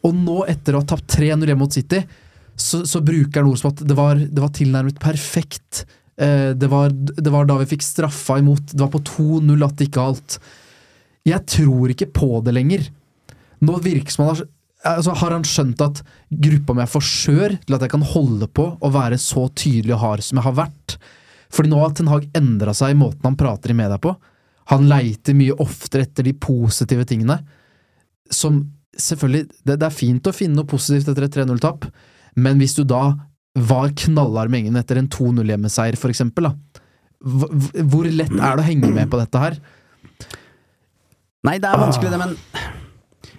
[0.04, 2.02] Og nå, etter å ha tapt 3-0 hjemme mot City,
[2.60, 5.86] så, så bruker han ord som at det var, det var tilnærmet perfekt.
[6.22, 8.74] Eh, det, var, det var da vi fikk straffa imot.
[8.74, 10.38] Det var på 2-0 at det gikk galt.
[11.30, 12.88] Jeg tror ikke på det lenger.
[13.64, 14.44] Nå virker som han har
[14.98, 16.02] altså, Har han skjønt at
[16.44, 19.96] gruppa mi er for skjør til at jeg kan holde på å være så tydelig
[19.96, 20.98] og hard som jeg har vært?
[21.54, 24.16] Fordi nå har Ten Hag endra seg i måten han prater i media på.
[24.74, 27.38] Han leiter mye oftere etter de positive tingene.
[28.34, 28.64] Som
[28.98, 31.88] selvfølgelig Det, det er fint å finne noe positivt etter et 3-0-tap,
[32.38, 33.14] men hvis du da
[33.56, 36.54] var knallhard med gjengen etter en 2-0-hjemmeseier, for eksempel, da.
[37.22, 39.58] hv- hv- Hvor lett er det å henge med på dette her?
[41.44, 42.38] Nei, det er vanskelig det, men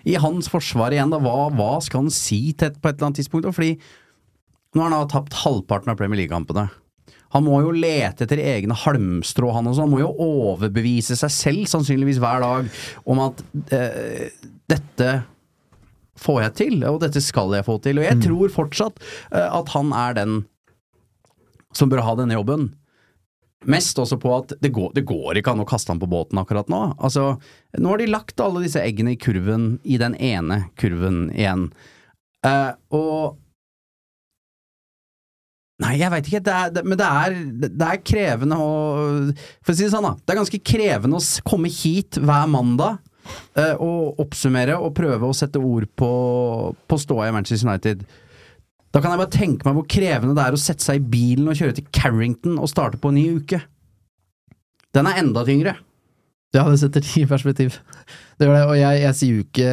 [0.05, 3.23] i hans forsvar igjen, da, hva, hva skal han si et, på et eller annet
[3.23, 3.49] tidspunkt?
[3.57, 3.73] Fordi
[4.75, 6.67] nå har han da tapt halvparten av Premier League-kampene.
[7.35, 9.87] Han må jo lete etter egne halmstrå, han også.
[9.87, 12.69] Han må jo overbevise seg selv, sannsynligvis hver dag,
[13.11, 13.41] om at
[13.75, 14.29] eh,
[14.71, 15.15] dette
[16.21, 17.99] får jeg til, og dette skal jeg få til.
[17.99, 20.43] Og jeg tror fortsatt eh, at han er den
[21.75, 22.69] som bør ha denne jobben.
[23.71, 26.41] Mest også på at det går, det går ikke an å kaste han på båten
[26.41, 26.83] akkurat nå.
[26.99, 27.35] Altså,
[27.79, 31.71] nå har de lagt alle disse eggene i kurven, i den ene kurven igjen.
[32.45, 33.41] Uh, og
[35.83, 37.33] Nei, jeg veit ikke, det er, det, men det er,
[37.65, 38.69] det er krevende å
[39.65, 40.13] For å si det sånn, da.
[40.23, 43.01] Det er ganske krevende å komme hit hver mandag
[43.59, 46.11] uh, og oppsummere og prøve å sette ord på,
[46.79, 48.07] på ståa i Manchester United.
[48.95, 51.51] Da kan jeg bare tenke meg hvor krevende det er å sette seg i bilen
[51.51, 53.59] og kjøre til Carrington og starte på en ny uke.
[54.95, 55.75] Den er enda tyngre.
[56.55, 57.81] Ja, det setter ting i perspektiv.
[58.39, 59.71] Det gjør det, og jeg, jeg sier jo ikke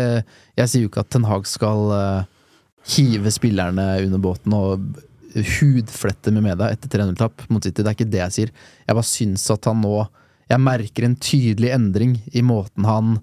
[0.57, 2.23] Jeg sier jo ikke at Ten Hag skal uh,
[2.95, 4.88] hive spillerne under båten og
[5.31, 7.84] hudflette med media etter 3-0-tap mot City.
[7.84, 8.55] Det er ikke det jeg sier.
[8.88, 9.99] Jeg bare syns at han nå
[10.49, 13.19] Jeg merker en tydelig endring i måten han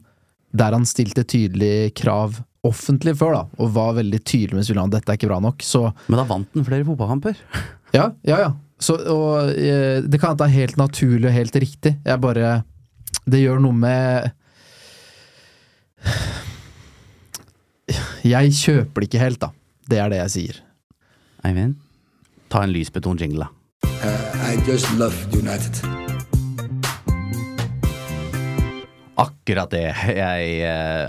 [0.54, 5.12] Der han stilte tydelige krav offentlig før, da, og var veldig tydelig med spillerne dette
[5.12, 7.38] er ikke bra nok, så Men da vant han flere fotballkamper.
[7.98, 8.50] ja, ja, ja.
[8.78, 11.96] Så, og, eh, det kan være helt naturlig og helt riktig.
[12.06, 12.62] Jeg bare
[13.26, 14.30] Det gjør noe med
[18.28, 19.50] Jeg kjøper det ikke helt, da.
[19.88, 20.60] Det er det jeg sier.
[21.48, 21.78] Eivind,
[22.52, 23.54] ta en lysbeton jingle, da.
[24.48, 26.07] I just love United.
[29.18, 30.58] Akkurat det jeg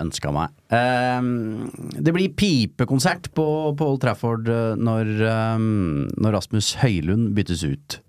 [0.02, 0.54] ønska meg.
[0.74, 3.46] Ehm, det blir pipekonsert på,
[3.78, 8.00] på Old Trafford eh, når, ehm, når Rasmus Høylund byttes ut.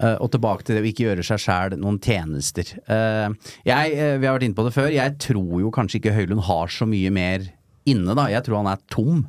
[0.00, 2.74] Eh, og tilbake til det å ikke gjøre seg sjæl noen tjenester.
[2.84, 3.28] Eh,
[3.68, 6.44] jeg, eh, vi har vært inne på det før, jeg tror jo kanskje ikke Høylund
[6.48, 7.46] har så mye mer
[7.88, 8.28] inne, da.
[8.32, 9.22] Jeg tror han er tom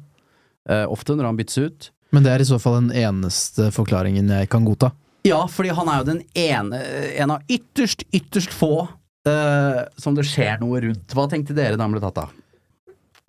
[0.69, 1.89] eh, ofte når han byttes ut.
[2.15, 4.91] Men det er i så fall den eneste forklaringen jeg kan godta.
[5.23, 6.81] Ja, fordi han er jo den ene,
[7.15, 8.89] en av ytterst, ytterst få
[9.29, 11.13] eh, som det skjer noe rundt.
[11.15, 12.33] Hva tenkte dere da han ble tatt av?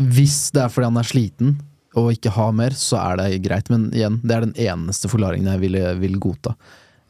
[0.01, 1.55] Hvis det er fordi han er sliten
[1.95, 3.69] og ikke har mer, så er det greit.
[3.71, 6.57] Men igjen, det er den eneste forklaringen jeg vil, vil godta.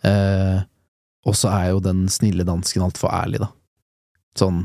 [0.04, 0.60] Eh,
[1.24, 3.48] Og så er jo den snille dansken altfor ærlig, da.
[4.36, 4.64] Sånn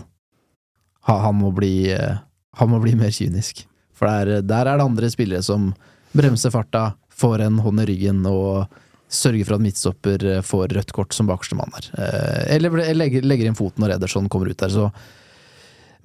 [1.08, 2.18] Han må bli eh,
[2.60, 3.64] Han må bli mer kynisk.
[3.96, 5.70] For der, der er det andre spillere som
[6.12, 8.68] bremser farta, får en hånd i ryggen og
[9.10, 11.90] sørger for at midtstopper eh, får rødt kort som bakerste mann der.
[11.98, 14.92] Eh, Eller legger, legger inn foten når Ederson kommer ut der, så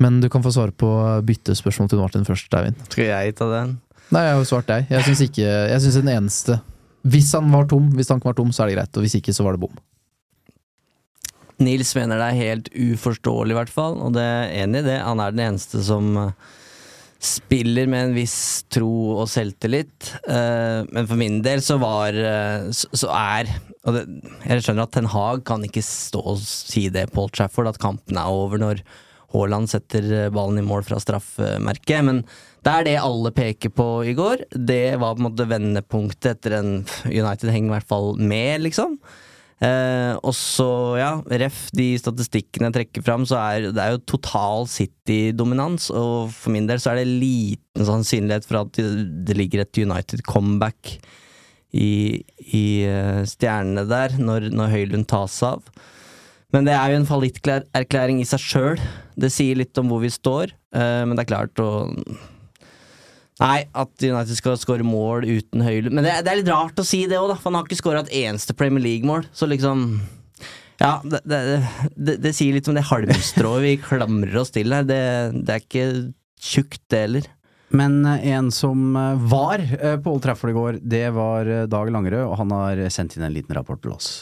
[0.03, 0.89] Men du kan få svare på
[1.23, 2.81] byttespørsmål til Martin først, Eivind.
[2.91, 3.77] Skal jeg ta den?
[4.11, 4.89] Nei, jeg har jo svart deg.
[4.91, 6.59] Jeg syns ikke Jeg syns den eneste
[7.07, 8.97] Hvis han var tom, hvis tanken var tom, så er det greit.
[8.97, 9.77] Og hvis ikke, så var det bom.
[11.63, 14.97] Nils mener det er helt uforståelig, i hvert fall, og det er enig i det.
[15.05, 16.17] Han er den eneste som
[17.25, 20.11] spiller med en viss tro og selvtillit.
[20.29, 23.51] Eh, Men for min del så var eh, Så er
[23.85, 24.05] og det,
[24.49, 28.17] Jeg skjønner at Ten Hag kan ikke stå og si det Paul Trafford, at kampen
[28.21, 28.85] er over når
[29.35, 32.23] Haaland setter eh, ballen i mål fra straffemerket, men
[32.65, 34.47] det er det alle peker på i går.
[34.55, 36.73] Det var på en måte vendepunktet etter en
[37.05, 38.97] United henger i hvert fall med, liksom.
[39.65, 44.03] Eh, og så, ja, ref de statistikkene jeg trekker fram, så er det er jo
[44.17, 49.63] total City-dominans, og for min del så er det liten sannsynlighet for at det, ligger
[49.63, 50.97] et United-comeback
[51.75, 55.65] i, i eh, stjernene der, når, når Høylund tas av.
[56.55, 58.85] Men det er jo en fallitterklæring i seg sjøl.
[59.19, 61.71] Det sier litt om hvor vi står, eh, men det er klart å
[63.43, 66.87] Nei, at United skal skåre mål uten høy Men det, det er litt rart å
[66.87, 69.27] si det òg, for han har ikke skåra et eneste Premier League-mål.
[69.35, 69.89] Så liksom
[70.79, 74.87] Ja, det, det, det, sier litt om det halmstrået vi klamrer oss til her.
[74.87, 75.01] Det,
[75.43, 75.89] er ikke
[76.39, 77.27] tjukt, det heller.
[77.75, 81.91] Men eh, en som eh, var eh, på Old Trafford i går, det var Dag
[81.91, 84.13] Langerød, og han har sendt inn en liten rapport til oss.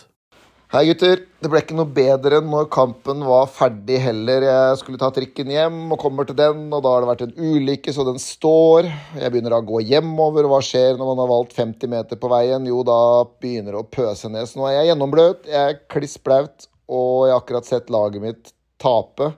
[0.72, 4.40] Hei gutter, det ble ikke noe bedre enn når kampen var ferdig heller.
[4.46, 7.34] Jeg skulle ta trikken hjem og kommer til den, og da har det vært en
[7.36, 8.88] ulykke så den står.
[9.20, 12.64] Jeg begynner å gå hjemover, hva skjer når man har valgt 50 meter på veien?
[12.72, 12.96] Jo, da
[13.44, 14.48] begynner det å pøse ned.
[14.48, 18.24] Så nå er jeg gjennombløt, jeg er kliss blaut, og jeg har akkurat sett laget
[18.24, 19.28] mitt tape.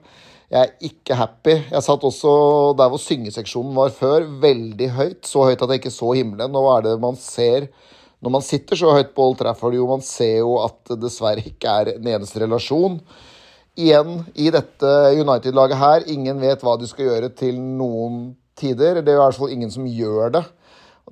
[0.55, 1.57] Jeg er ikke happy.
[1.67, 2.31] Jeg satt også
[2.79, 5.27] der hvor syngeseksjonen var før, veldig høyt.
[5.27, 6.55] Så høyt at jeg ikke så himmelen.
[6.55, 7.67] Og hva er det man ser
[8.23, 9.75] når man sitter så høyt på Old Trafford?
[9.77, 12.99] Jo, man ser jo at det dessverre ikke er en eneste relasjon.
[13.75, 19.01] Igjen, i dette United-laget her, ingen vet hva de skal gjøre til noen tider.
[19.01, 20.45] Det er i hvert fall ingen som gjør det.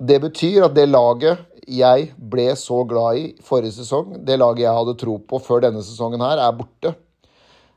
[0.00, 4.76] Det betyr at det laget jeg ble så glad i forrige sesong, det laget jeg
[4.76, 6.94] hadde tro på før denne sesongen her, er borte.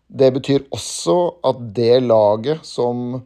[0.08, 3.22] Det betyr også at det laget som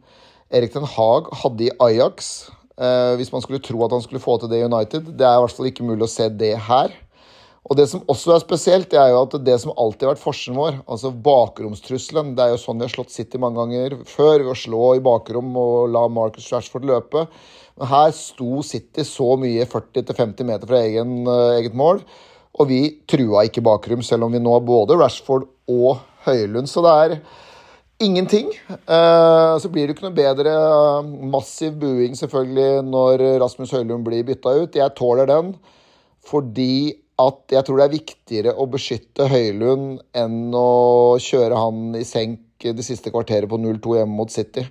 [0.52, 4.38] Erik Den Haag hadde i Ajax eh, Hvis man skulle tro at han skulle få
[4.38, 6.94] til det i United, det er i hvert fall ikke mulig å se det her.
[7.70, 10.24] Og det som også er spesielt, det er jo at det som alltid har vært
[10.24, 14.42] forskjellen vår, altså bakromstrusselen Det er jo sånn vi har slått City mange ganger før,
[14.42, 17.28] ved å slå i bakrom og la Marcus Rashford løpe.
[17.78, 22.02] Men her sto City så mye 40-50 meter fra egen, uh, eget mål,
[22.52, 26.68] og vi trua ikke bakrom, selv om vi nå har både Rashford og Høylund.
[26.68, 27.16] Så det er
[28.04, 28.50] ingenting.
[28.70, 30.54] Eh, så blir det ikke noe bedre.
[31.32, 34.78] Massiv buing selvfølgelig når Rasmus Høylund blir bytta ut.
[34.78, 35.54] Jeg tåler den
[36.22, 42.04] fordi at jeg tror det er viktigere å beskytte Høylund enn å kjøre han i
[42.06, 44.62] senk det siste kvarteret på 0-2 hjemme mot City.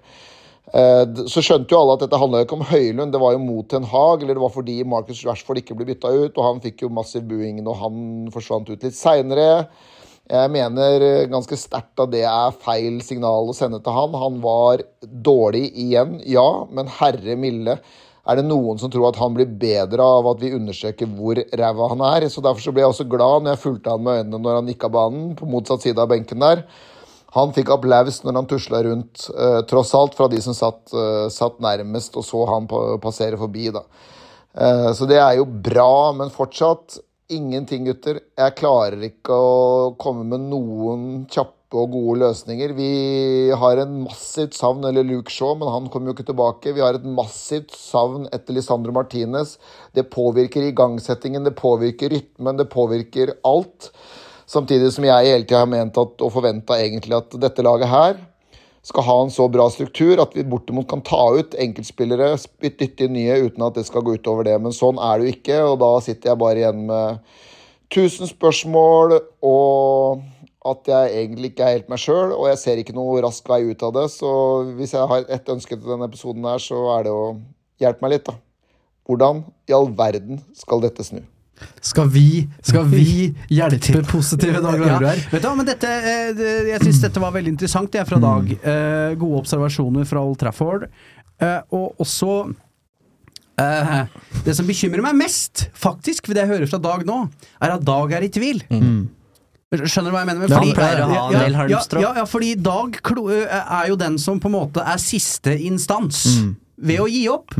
[0.72, 3.68] Eh, Så skjønte jo alle at dette handla ikke om Høylund, det var jo mot
[3.68, 6.86] Ten Hag, eller det var fordi Marcus Rashford ikke ble bytta ut, og han fikk
[6.86, 7.98] jo massiv buing når han
[8.32, 9.68] forsvant ut litt seinere.
[10.32, 14.16] Jeg mener eh, ganske sterkt at det er feil signal å sende til han.
[14.16, 17.76] Han var dårlig igjen, ja, men herre milde.
[18.22, 21.90] Er det noen som tror at han blir bedre av at vi undersøker hvor ræva
[21.92, 22.28] han er?
[22.30, 24.72] Så Derfor så ble jeg også glad når jeg fulgte han med øynene når han
[24.72, 26.64] gikk av banen, på motsatt side av benken der.
[27.36, 31.28] Han fikk applaus når han tusla rundt, eh, tross alt, fra de som satt, eh,
[31.34, 32.68] satt nærmest og så han
[33.04, 33.72] passere forbi.
[33.72, 33.84] da.
[34.56, 37.00] Eh, så det er jo bra, men fortsatt
[37.34, 38.20] ingenting, gutter.
[38.38, 42.74] Jeg klarer ikke å komme med noen kjappe og gode løsninger.
[42.76, 42.92] Vi
[43.56, 46.74] har en massivt savn eller Luke Shaw, men han kommer jo ikke tilbake.
[46.76, 49.56] Vi har et massivt savn etter Lisandro Martinez.
[49.96, 53.92] Det påvirker igangsettingen, det påvirker rytmen, det påvirker alt.
[54.52, 58.20] Samtidig som jeg hele tida har ment at, og forventa egentlig at dette laget her
[58.86, 63.14] skal ha en så bra struktur at vi bortimot kan ta ut enkeltspillere, dytte inn
[63.14, 64.58] nye uten at det skal gå utover det.
[64.62, 67.34] Men sånn er det jo ikke, og da sitter jeg bare igjen med
[67.94, 70.24] tusen spørsmål og
[70.72, 73.64] at jeg egentlig ikke er helt meg sjøl, og jeg ser ikke noe rask vei
[73.66, 74.06] ut av det.
[74.14, 74.32] Så
[74.78, 77.26] hvis jeg har ett ønske til denne episoden her, så er det å
[77.82, 78.38] hjelpe meg litt, da.
[79.10, 81.24] Hvordan i all verden skal dette snu?
[81.82, 82.26] Skal vi,
[82.62, 85.22] skal vi hjelpe positive Dag Ja, Lagerud her?
[85.32, 88.20] vet du hva, men dette, eh, jeg syns dette var veldig interessant, det er fra
[88.22, 88.52] Dag.
[88.58, 90.86] Eh, gode observasjoner fra Old Trafford.
[91.42, 92.36] Eh, og også
[93.62, 93.96] eh,
[94.46, 97.24] Det som bekymrer meg mest, faktisk, ved det jeg hører fra Dag nå,
[97.62, 98.62] er at Dag er i tvil.
[99.72, 100.50] Skjønner du hva jeg mener?
[100.52, 102.02] Ja, han pleier å ha en del ja, halmstrå.
[102.04, 106.26] ja, ja, fordi Dag er jo den som på en måte er siste instans
[106.76, 107.56] ved å gi opp.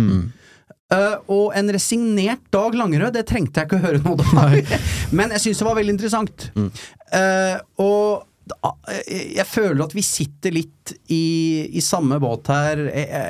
[0.92, 4.76] Eh, og en resignert Dag Langerød, det trengte jeg ikke å høre noe om.
[5.18, 6.50] Men jeg syns det var veldig interessant.
[6.58, 8.58] Eh, og
[8.92, 12.84] eh, jeg føler at vi sitter litt i, i samme båt her,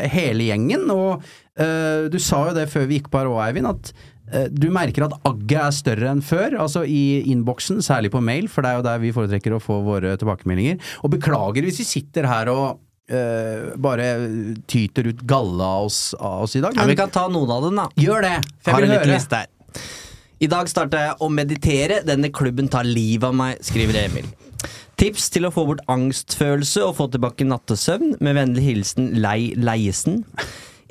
[0.09, 0.87] hele gjengen.
[0.89, 3.91] Og uh, du sa jo det før vi gikk på her òg, Eivind, at
[4.33, 8.49] uh, du merker at agget er større enn før, altså i innboksen, særlig på mail,
[8.49, 10.81] for det er jo der vi foretrekker å få våre tilbakemeldinger.
[11.05, 14.07] Og beklager hvis vi sitter her og eh, bare
[14.71, 16.77] tyter ut galla av oss, av oss i dag.
[16.77, 17.89] Ja, vi kan ta noen av dem, da.
[17.99, 19.83] gjør det, for Har jeg en liten liste her.
[20.41, 22.01] I dag starter jeg å meditere.
[22.07, 24.25] Denne klubben tar livet av meg, skriver Emil.
[25.01, 28.15] Tips til å få bort angstfølelse og få tilbake nattesøvn.
[28.25, 30.23] Med vennlig hilsen Lei Leiesen.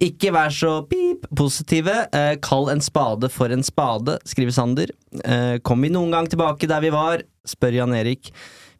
[0.01, 1.93] Ikke vær så pip positive.
[2.17, 4.95] Eh, kall en spade for en spade, skriver Sander.
[5.21, 7.27] Eh, kom vi noen gang tilbake der vi var?
[7.47, 8.31] spør Jan Erik.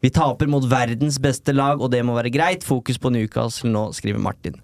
[0.01, 2.65] Vi taper mot verdens beste lag, og det må være greit.
[2.65, 4.57] Fokus på Newcastle nå, skriver Martin.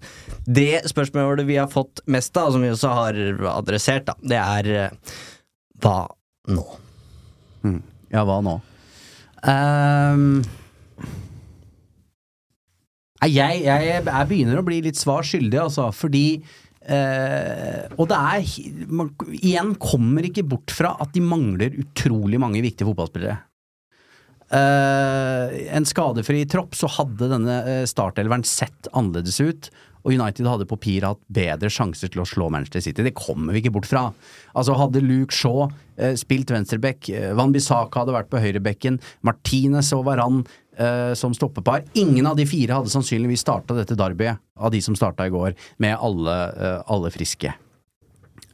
[0.44, 3.20] Det spørsmålet vi har fått mest av, og som vi også har
[3.54, 5.16] adressert, da, det er eh,
[5.82, 5.98] hva
[6.50, 6.64] nå?
[8.10, 8.56] Ja, hva nå?
[9.38, 10.40] Um,
[13.22, 16.40] nei, jeg, jeg, jeg begynner å bli litt svar skyldig, altså, fordi
[16.82, 22.64] eh, Og det er man, Igjen kommer ikke bort fra at de mangler utrolig mange
[22.64, 23.38] viktige fotballspillere.
[24.48, 29.70] Eh, en skadefri tropp, så hadde denne eh, startelveren sett annerledes ut.
[30.06, 33.04] Og United hadde på papiret hatt bedre sjanser til å slå Manchester City.
[33.04, 34.06] Det kommer vi ikke bort fra.
[34.56, 35.66] Altså Hadde Luke Shaw
[35.98, 40.40] eh, spilt venstreback, eh, Van Bissaka hadde vært på høyrebekken, Martinez og Varan
[40.78, 44.96] eh, som stoppepar Ingen av de fire hadde sannsynligvis starta dette derbyet, av de som
[44.96, 47.54] starta i går, med alle, eh, alle friske.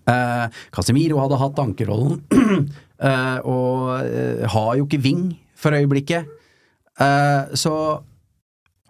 [0.04, 2.18] Casemiro hadde hatt ankerrollen,
[3.54, 5.22] og har jo ikke ving
[5.58, 6.26] for øyeblikket.
[7.00, 7.72] Uh, så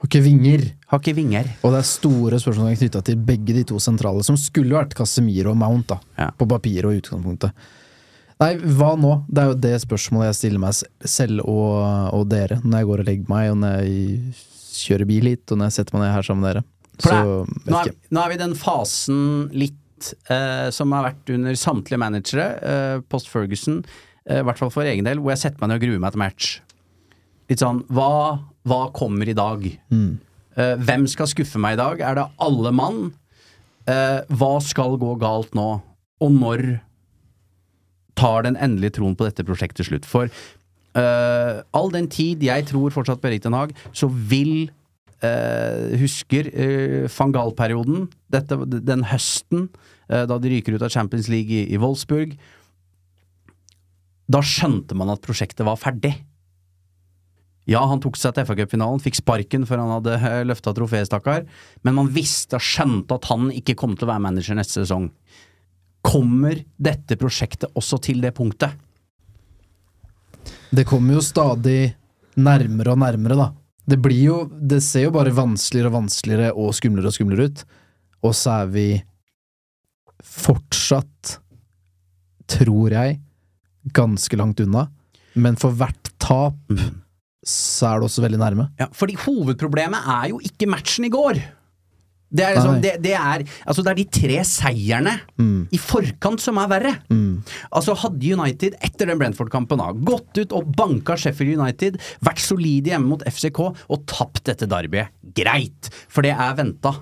[0.04, 0.66] Har ikke vinger.
[0.90, 1.46] har ikke vinger.
[1.64, 5.54] Og det er store spørsmål knytta til begge de to sentrale, som skulle vært Casemiro
[5.54, 5.98] og Mount, da.
[6.18, 6.30] Ja.
[6.36, 7.54] På papiret og utgangspunktet.
[8.42, 9.14] Nei, hva nå?
[9.30, 10.74] Det er jo det spørsmålet jeg stiller meg
[11.08, 11.76] selv og,
[12.18, 14.34] og dere når jeg går og legger meg, og når jeg
[14.74, 16.64] kjører bil hit, og når jeg setter meg ned her sammen med dere.
[16.98, 19.20] Så det nå, er, nå er vi i den fasen
[19.54, 23.80] litt eh, som har vært under samtlige managere, eh, post Ferguson,
[24.24, 26.22] i hvert fall for egen del, hvor jeg setter meg ned og gruer meg til
[26.22, 26.52] match.
[27.50, 29.66] Litt sånn hva, hva kommer i dag?
[30.54, 32.00] Eh, hvem skal skuffe meg i dag?
[32.00, 33.00] Er det alle mann?
[33.90, 35.68] Eh, hva skal gå galt nå?
[36.24, 36.64] Og når
[38.16, 40.06] tar den endelige troen på dette prosjektet slutt?
[40.08, 44.70] For uh, all den tid jeg tror fortsatt på Erik Den Haag, så vil
[45.24, 46.50] eh, husker
[47.16, 49.68] van Gaal-perioden, den høsten
[50.08, 52.36] eh, da de ryker ut av Champions League i, i Wolfsburg.
[54.30, 56.14] Da skjønte man at prosjektet var ferdig.
[57.68, 61.46] Ja, han tok seg til FA-cupfinalen, fikk sparken før han hadde uh, løfta trofeet, stakkar,
[61.84, 65.08] men man visste og skjønte at han ikke kom til å være manager neste sesong.
[66.04, 68.76] Kommer dette prosjektet også til det punktet?
[70.74, 71.94] Det kommer jo stadig
[72.36, 73.48] nærmere og nærmere, da.
[73.84, 77.64] Det blir jo Det ser jo bare vanskeligere og vanskeligere og skumlere og skumlere ut.
[78.24, 78.88] Og så er vi
[80.24, 81.38] fortsatt,
[82.48, 83.18] tror jeg,
[83.92, 84.88] ganske langt unna.
[85.34, 86.56] Men for hvert tap
[87.44, 88.70] så er det også veldig nærme.
[88.80, 91.42] Ja, fordi hovedproblemet er jo ikke matchen i går.
[92.34, 95.12] Det er, liksom, det, det, er, altså det er de tre seierne
[95.70, 96.92] i forkant som er verre.
[97.70, 103.12] Altså Hadde United etter den Brentford-kampen gått ut og banka Sheffield United, vært solide hjemme
[103.12, 106.96] mot FCK og tapt dette derbyet, greit, for det er venta.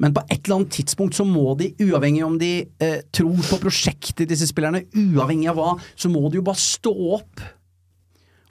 [0.00, 2.52] Men på et eller annet tidspunkt så må de, uavhengig om de
[2.82, 6.94] eh, tror på prosjektet, disse spillerne, uavhengig av hva, så må de jo bare stå
[7.16, 7.44] opp.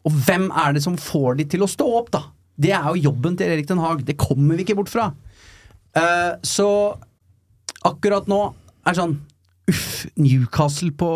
[0.08, 2.24] Og hvem er det som får de til å stå opp, da?
[2.60, 4.04] Det er jo jobben til Erik Den Haag.
[4.08, 5.12] Det kommer vi ikke bort fra.
[5.96, 6.70] Eh, så
[7.88, 9.18] akkurat nå er det sånn
[9.70, 11.10] Uff, Newcastle på,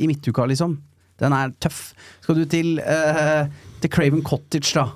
[0.00, 0.78] i midtuka, liksom.
[1.20, 1.90] Den er tøff.
[2.24, 3.48] Skal du til, eh,
[3.82, 4.86] til Craven Cottage, da?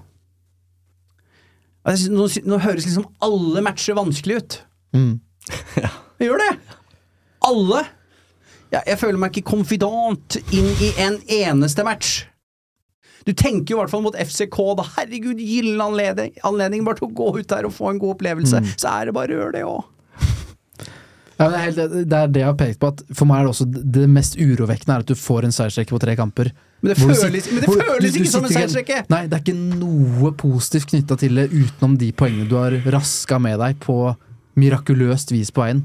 [2.10, 4.58] Nå, nå høres liksom alle matcher vanskelig ut.
[6.20, 6.50] Det gjør det!
[7.48, 7.84] Alle!
[8.70, 12.20] Ja, jeg føler meg ikke konfidant inn i en eneste match.
[13.26, 14.84] Du tenker jo i hvert fall mot FCK, da.
[14.96, 18.60] Herregud, gyllen anledning, anledning bare til å gå ut der og få en god opplevelse.
[18.80, 19.82] Så er det bare å gjøre det òg.
[21.40, 22.88] Ja, men det, er helt, det er det jeg har pekt på.
[22.92, 23.66] At for meg er det også
[23.96, 26.50] det mest urovekkende er at du får en seiersrekke på tre kamper.
[26.82, 28.98] Men det du føles- sit- men det hvor du, ikke som en seiersrekke!
[29.12, 33.38] Nei, det er ikke noe positivt knytta til det utenom de poengene du har raska
[33.40, 33.96] med deg på
[34.60, 35.80] mirakuløst vis på veien.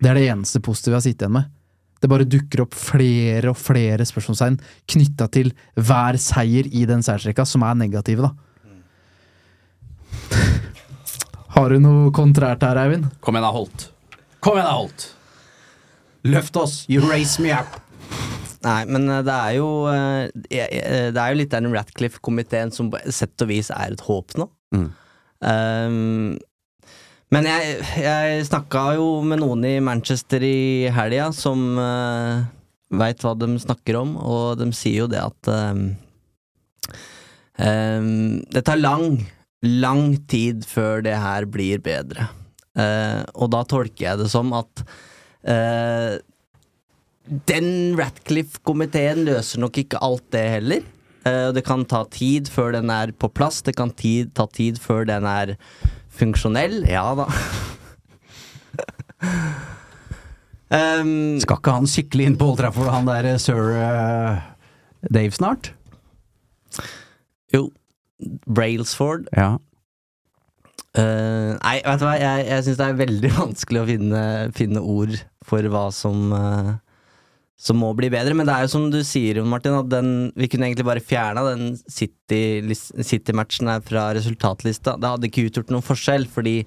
[0.00, 1.52] Det er det eneste positive jeg har sittet igjen med.
[2.00, 4.56] Det bare dukker opp flere og flere spørsmålstegn
[4.88, 8.32] knytta til hver seier i den seiersrekka, som er negative, da.
[11.58, 13.08] Har du noe kontrært her, Eivind?
[13.24, 13.88] Kom igjen da, Holt.
[14.44, 15.06] Kom igjen alt Holt.
[16.28, 16.80] Løft oss.
[16.90, 17.78] You raise me up.
[18.64, 22.90] Nei, men eh, det er jo eh, jeg- Det er jo litt den Ratcliffe-komiteen som
[22.90, 24.48] på sett og vis er et håp nå.
[24.74, 24.88] Mm.
[25.40, 26.38] Um,
[27.30, 32.42] men jeg, jeg snakka jo med noen i Manchester i helga som uh,
[32.90, 35.84] veit hva de snakker om, og de sier jo det at um,
[37.62, 39.20] um, Det tar lang,
[39.62, 42.28] lang tid før det her blir bedre.
[42.78, 44.82] Eh, og da tolker jeg det som at
[45.48, 46.18] uh,
[47.48, 50.84] den Ratcliffe-komiteen løser nok ikke alt det heller.
[51.26, 54.78] Uh, det kan ta tid før den er på plass, det kan tid, ta tid
[54.82, 55.56] før den er
[56.18, 56.84] funksjonell.
[56.88, 57.26] Ja da.
[61.02, 63.74] um, Skal ikke han sykle inn på Old Trafford, han der sir
[65.08, 65.72] Dave snart?
[67.54, 67.70] jo,
[68.46, 69.58] Brailsford Ja.
[70.98, 74.22] Eh, nei, vet du hva, jeg, jeg syns det er veldig vanskelig å finne,
[74.56, 75.14] finne ord
[75.46, 76.72] for hva som uh,
[77.58, 78.34] Som må bli bedre.
[78.38, 81.42] Men det er jo som du sier, Martin, at den, vi kunne egentlig bare fjerna
[81.52, 84.96] den City- City-matchen her fra resultatlista.
[84.98, 86.60] Det hadde ikke utgjort noen forskjell, fordi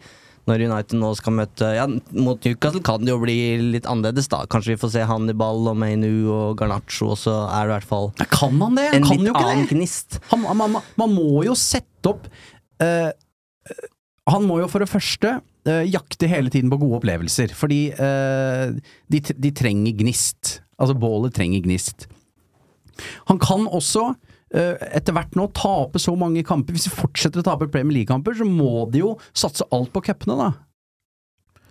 [0.49, 1.83] når United nå skal møte Ja,
[2.17, 3.35] mot Newcastle kan det jo bli
[3.75, 4.39] litt annerledes, da.
[4.49, 7.89] Kanskje vi får se Hannibal og Mainu og Garnaccio, og så er det i hvert
[7.91, 8.87] fall ja, Kan man det?
[8.97, 10.17] en kan litt jo ikke annen gnist.
[10.31, 12.25] Han, man, man, man må jo sette opp
[12.81, 13.11] eh,
[14.29, 18.73] Han må jo for det første uh, jakte hele tiden på gode opplevelser, fordi uh,
[19.09, 20.59] de, de trenger gnist.
[20.77, 22.07] Altså, bålet trenger gnist.
[23.29, 24.11] Han kan også
[24.53, 26.75] eh, etter hvert nå tape så mange kamper.
[26.75, 30.37] Hvis de fortsetter å tape Premier League-kamper, så må de jo satse alt på cupene,
[30.37, 30.49] da.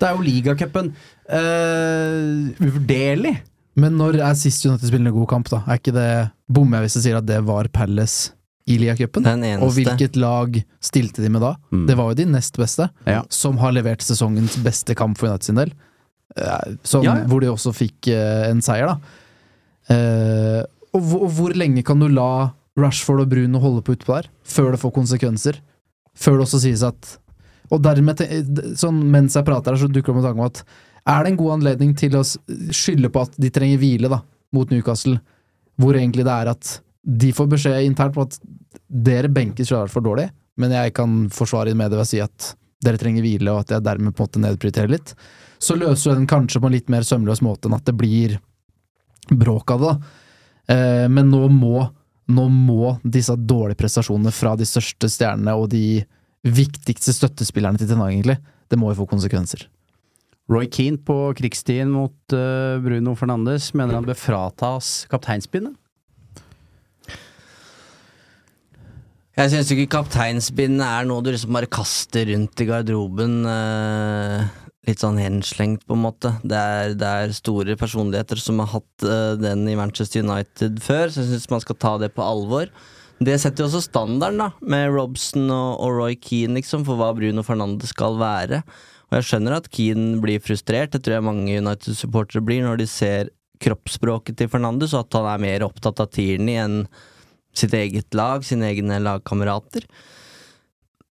[0.00, 0.90] Det er jo ligacupen
[1.28, 3.34] uh, uvurderlig.
[3.80, 5.60] Men når er sist United spiller en god kamp, da?
[5.68, 6.10] Er ikke det
[6.50, 8.32] Bommer jeg hvis jeg sier at det var Palace
[8.68, 9.24] i Liacupen?
[9.62, 11.54] Og hvilket lag stilte de med da?
[11.72, 11.86] Mm.
[11.88, 13.22] Det var jo de nest beste, Ja.
[13.28, 15.72] som har levert sesongens beste kamp for United sin del.
[16.36, 17.24] Eh, Som, Ja, ja.
[17.26, 18.98] Hvor de også fikk eh, en seier, da.
[19.90, 20.62] Eh,
[20.94, 24.28] og, hvor, og hvor lenge kan du la Rashford og Bruno holde på utpå der,
[24.46, 25.58] før det får konsekvenser?
[26.16, 27.16] Før det også sies at
[27.70, 28.18] Og dermed,
[28.74, 30.62] sånn mens jeg prater her, så dukker det opp en tanke om at
[31.06, 32.22] er det en god anledning til å
[32.74, 34.18] skylde på at de trenger hvile, da,
[34.52, 35.20] mot Newcastle,
[35.78, 38.38] hvor egentlig det er at de får beskjed internt på at
[38.88, 40.28] dere benker har for dårlig,
[40.60, 42.52] men jeg kan forsvare i media ved å si at
[42.84, 45.14] dere trenger hvile, og at jeg dermed på en måte nedprioriterer litt.
[45.60, 48.38] Så løser du den kanskje på en litt mer sømløs måte enn at det blir
[49.28, 49.94] bråk av det.
[50.74, 51.84] Eh, men nå må,
[52.32, 56.00] nå må disse dårlige prestasjonene fra de største stjernene og de
[56.46, 58.38] viktigste støttespillerne til Ten egentlig,
[58.70, 59.66] det må jo få konsekvenser.
[60.50, 65.76] Roy Keane på krigsstien mot eh, Bruno Fernandes mener han bør fratas kapteinspinnet.
[69.40, 73.38] Jeg syns ikke kapteinsbindet er noe du liksom bare kaster rundt i garderoben.
[73.48, 74.42] eh,
[74.84, 76.34] litt sånn henslengt, på en måte.
[76.44, 81.08] Det er, det er store personligheter som har hatt eh, den i Manchester United før,
[81.08, 82.68] så jeg syns man skal ta det på alvor.
[83.16, 87.08] Det setter jo også standarden, da, med Robson og, og Roy Keane, liksom, for hva
[87.16, 88.60] Bruno Fernandes skal være.
[89.08, 92.88] Og jeg skjønner at Keane blir frustrert, det tror jeg mange United-supportere blir, når de
[92.92, 93.32] ser
[93.64, 96.84] kroppsspråket til Fernandes, og at han er mer opptatt av Tierney enn
[97.56, 99.86] sitt eget lag, sine egne lagkamerater.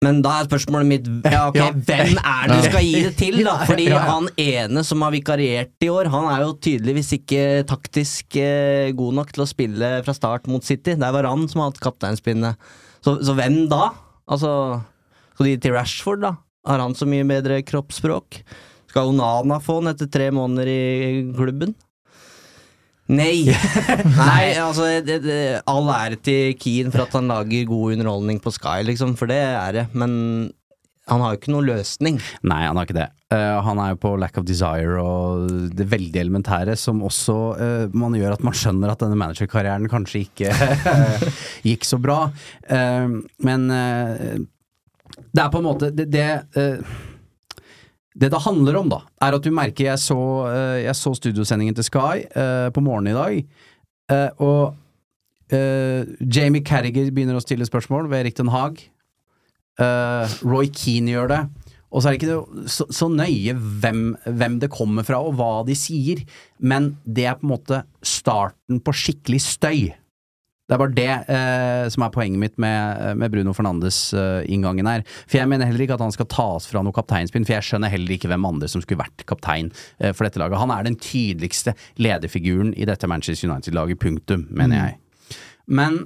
[0.04, 1.68] Men da er spørsmålet mitt ja, ok, Ja.
[1.72, 3.54] hvem er det du skal gi det til, da?
[3.70, 8.90] Fordi han ene som har vikariert i år, han er jo tydeligvis ikke taktisk eh,
[8.98, 10.96] god nok til å spille fra start mot City.
[11.00, 12.60] Det var han som har hatt kapteinspinnet.
[13.04, 13.92] Så, så hvem da?
[14.28, 14.50] Altså,
[15.34, 16.34] skal de gi til Rashford, da?
[16.68, 18.42] Har han så mye bedre kroppsspråk?
[18.92, 21.74] Skal Onana få den etter tre måneder i klubben?
[23.20, 23.44] Nei!
[24.16, 28.52] Nei, altså det, det, All ære til Keane for at han lager god underholdning på
[28.54, 29.84] Sky, liksom, for det er det.
[29.92, 30.14] Men
[31.10, 32.16] han har jo ikke noen løsning.
[32.48, 33.10] Nei, han har ikke det.
[33.28, 37.84] Uh, han er jo på lack of desire og det veldig elementære, som også uh,
[37.92, 40.54] man gjør at man skjønner at denne managerkarrieren kanskje ikke
[41.68, 42.22] gikk så bra.
[42.72, 46.24] Eh, men det er på en måte Det, det
[48.14, 51.74] det det handler om, da, er at du merker Jeg så, eh, jeg så studiosendingen
[51.74, 53.40] til Sky uh, på morgenen i dag,
[54.12, 58.90] uh, og uh, Jamie Carriger begynner å stille spørsmål ved Erik Den Haag.
[60.46, 61.40] Roy Keane gjør det.
[61.90, 65.64] Og så er det ikke så, så nøye hvem, hvem det kommer fra og hva
[65.66, 66.22] de sier,
[66.62, 69.80] men det er på en måte starten på skikkelig støy.
[70.74, 75.04] Det er bare det eh, som er poenget mitt med, med Bruno Fernandes-inngangen her.
[75.28, 77.92] For jeg mener heller ikke at han skal tas fra noe kapteinspinn, for jeg skjønner
[77.92, 79.68] heller ikke hvem andre som skulle vært kaptein
[80.00, 80.58] eh, for dette laget.
[80.58, 85.38] Han er den tydeligste lederfiguren i dette Manchester United-laget, punktum, mener jeg.
[85.70, 86.00] Men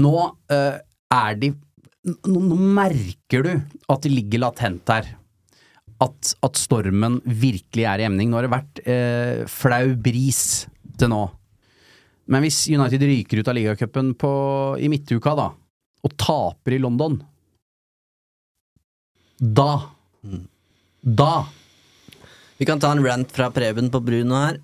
[0.00, 0.14] nå
[0.56, 0.80] eh,
[1.12, 3.50] er de nå, nå merker du
[3.92, 5.12] at det ligger latent her.
[6.00, 8.32] At, at stormen virkelig er i emning.
[8.32, 10.64] Nå har det vært eh, flau bris
[10.96, 11.26] til nå.
[12.30, 15.50] Men hvis United ryker ut av ligacupen på- i midtuka, da,
[16.04, 17.18] og taper i London
[19.40, 19.82] Da
[21.02, 21.48] Da
[22.58, 24.58] Vi kan ta en rant fra Preben på Bruno her.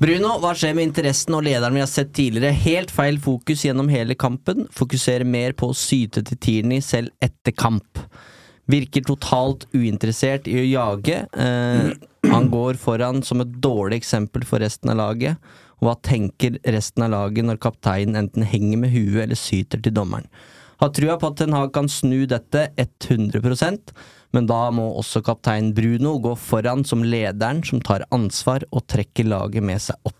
[0.00, 2.52] Bruno, hva skjer med interessen og lederen vi har sett tidligere?
[2.56, 4.66] Helt feil fokus gjennom hele kampen.
[4.72, 8.00] Fokuserer mer på å syte til Tierney selv etter kamp.
[8.70, 11.18] Virker totalt uinteressert i å jage.
[11.32, 11.90] Eh,
[12.32, 15.52] han går foran som et dårlig eksempel for resten av laget.
[15.80, 19.96] Og hva tenker resten av laget når kapteinen enten henger med huet eller syter til
[19.96, 20.28] dommeren?
[20.80, 23.92] Har trua på at Ten Hag kan snu dette 100%
[24.36, 29.28] men da må også kaptein Bruno gå foran som lederen som tar ansvar og trekker
[29.30, 30.16] laget med seg opp.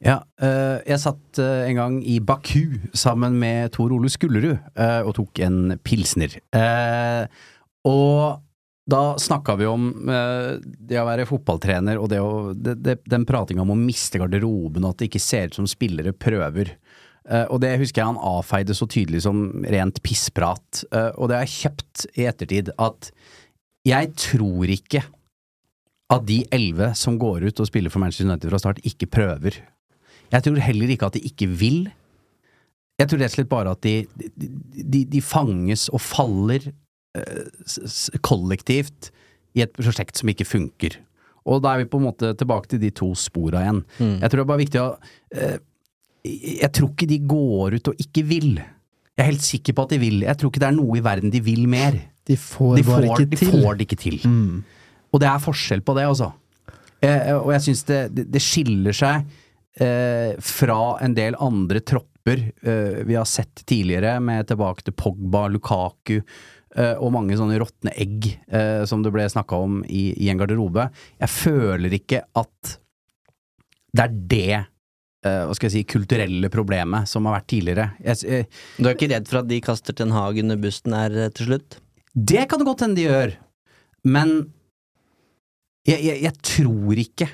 [0.00, 5.00] Ja, eh, jeg satt eh, en gang i Baku sammen med Tor Ole Skullerud eh,
[5.04, 6.38] og tok en pilsner.
[7.84, 8.40] Og
[8.88, 13.26] da snakka vi om eh, det å være fotballtrener og det å, det, det, den
[13.28, 16.72] pratinga om å miste garderoben og at det ikke ser ut som spillere prøver.
[17.28, 20.84] Eh, og det husker jeg han avfeide så tydelig som rent pissprat.
[20.90, 23.12] Eh, og det har jeg kjøpt i ettertid, at
[23.86, 25.04] jeg tror ikke
[26.10, 29.60] at de elleve som går ut og spiller for Manchester United fra start, ikke prøver.
[30.30, 31.84] Jeg tror heller ikke at de ikke vil.
[32.98, 33.94] Jeg tror rett og slett bare at de,
[34.36, 36.72] de, de fanges og faller
[38.22, 39.10] kollektivt
[39.58, 40.98] i et prosjekt som ikke funker.
[41.48, 43.80] Og da er vi på en måte tilbake til de to spora igjen.
[44.20, 44.88] Jeg tror det er bare viktig å
[45.34, 45.56] eh,
[46.28, 48.52] Jeg tror ikke de går ut og ikke vil.
[48.60, 50.20] Jeg er helt sikker på at de vil.
[50.26, 51.96] Jeg tror ikke det er noe i verden de vil mer.
[52.28, 53.54] De får De får, ikke de til.
[53.56, 54.20] får det ikke til.
[55.10, 56.30] Og det er forskjell på det, altså.
[57.00, 59.24] Eh, og jeg syns det, det, skiller seg
[59.80, 65.46] eh, fra en del andre tropper eh, vi har sett tidligere, med tilbake til Pogba,
[65.48, 66.24] Lukaku eh,
[66.70, 70.84] og mange sånne råtne egg eh, som det ble snakka om i, i en garderobe.
[71.18, 72.76] Jeg føler ikke at
[73.90, 74.58] det er det
[75.26, 77.88] eh, hva skal jeg si, kulturelle problemet som har vært tidligere.
[78.04, 78.48] Jeg, jeg,
[78.78, 81.50] Du er ikke redd for at de kaster Ten Hag under bussen her eh, til
[81.50, 81.80] slutt?
[82.14, 83.36] Det kan det godt hende de gjør,
[84.10, 84.34] men
[85.88, 87.26] jeg, jeg, tror ikke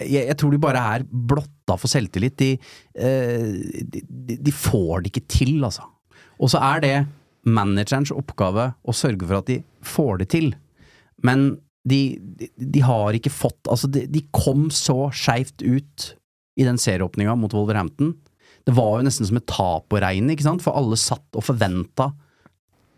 [0.00, 2.42] jeg, jeg tror de bare er blotta for selvtillit.
[2.44, 3.52] Eh,
[3.92, 5.86] de, de, de får det ikke til, altså.
[6.36, 6.96] Og så er det
[7.46, 10.52] managerens oppgave å sørge for at de får det til.
[11.24, 11.48] Men
[11.86, 16.12] de, de, de har ikke fått Altså, de, de kom så skeivt ut
[16.58, 18.14] i den serieåpninga mot Wolverhampton.
[18.66, 20.64] Det var jo nesten som et tap å regne, ikke sant?
[20.64, 22.10] For alle satt og forventa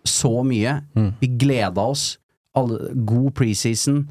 [0.09, 0.79] så mye.
[1.21, 2.15] Vi gleda oss.
[2.57, 4.07] Alle, god preseason.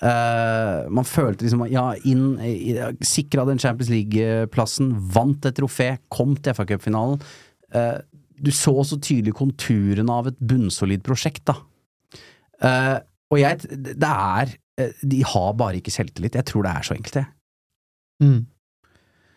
[0.00, 6.56] Uh, man følte liksom Ja, inn Sikra den Champions League-plassen, vant et trofé, kom til
[6.56, 7.20] FA Cup-finalen.
[8.44, 11.56] Du så så tydelig konturene av et bunnsolid prosjekt, da.
[12.62, 12.98] Uh,
[13.32, 13.58] og jeg
[13.98, 16.36] Det er eh, De har bare ikke selvtillit.
[16.38, 17.24] Jeg tror det er så enkelt, det.
[18.22, 18.42] Mm.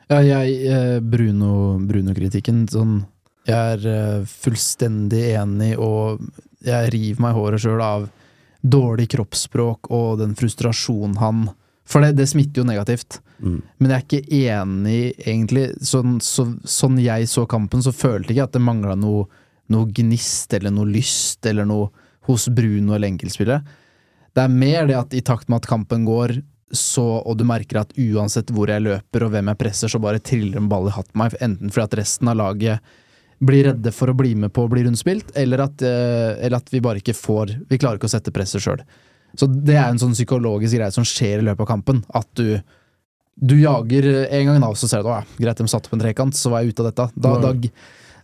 [0.07, 2.99] Ja, jeg eh, Bruno- Bruno-kritikken sånn
[3.47, 6.21] Jeg er fullstendig enig, og
[6.67, 8.09] jeg river meg håret sjøl av
[8.67, 11.47] dårlig kroppsspråk og den frustrasjonen han
[11.87, 13.21] For det, det smitter jo negativt.
[13.39, 13.61] Mm.
[13.77, 15.65] Men jeg er ikke enig, egentlig.
[15.87, 19.25] Sånn, så, sånn jeg så kampen, så følte jeg ikke at det mangla noe,
[19.71, 21.89] noe gnist eller noe lyst eller noe
[22.27, 23.73] hos Bruno eller enkeltspillet.
[24.35, 26.37] Det er mer det at i takt med at kampen går,
[26.75, 30.19] så, og du merker at uansett hvor jeg løper og hvem jeg presser, så bare
[30.19, 32.95] triller en ball i hatten meg, enten fordi at resten av laget
[33.47, 36.71] blir redde for å bli med på å bli rundspilt, eller at, eh, eller at
[36.73, 38.81] vi bare ikke får Vi klarer ikke å sette presset sjøl.
[39.37, 42.03] Så det er en sånn psykologisk greie som skjer i løpet av kampen.
[42.17, 42.57] At du
[43.37, 46.01] du jager en gang, da, og så ser du at greit, de satte på en
[46.01, 47.05] trekant, så var jeg ute av dette.
[47.21, 47.51] Da, da,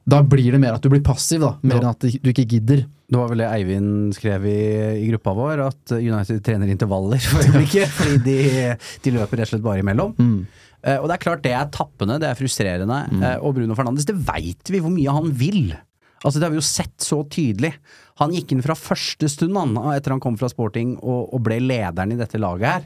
[0.09, 2.82] da blir det mer at du blir passiv, da, mer enn at du ikke gidder.
[3.14, 4.57] Det var vel det Eivind skrev i,
[5.03, 7.93] i gruppa vår, at United trener intervaller for øyeblikket.
[7.99, 8.74] fordi de,
[9.05, 10.16] de løper rett og slett bare imellom.
[10.18, 13.03] Eh, og det er klart det er tappende, det er frustrerende.
[13.22, 15.76] Eh, og Bruno Fernandes, det veit vi hvor mye han vil.
[16.24, 17.74] Altså Det har vi jo sett så tydelig.
[18.21, 21.59] Han gikk inn fra første stund han, etter han kom fra sporting og, og ble
[21.63, 22.86] lederen i dette laget her.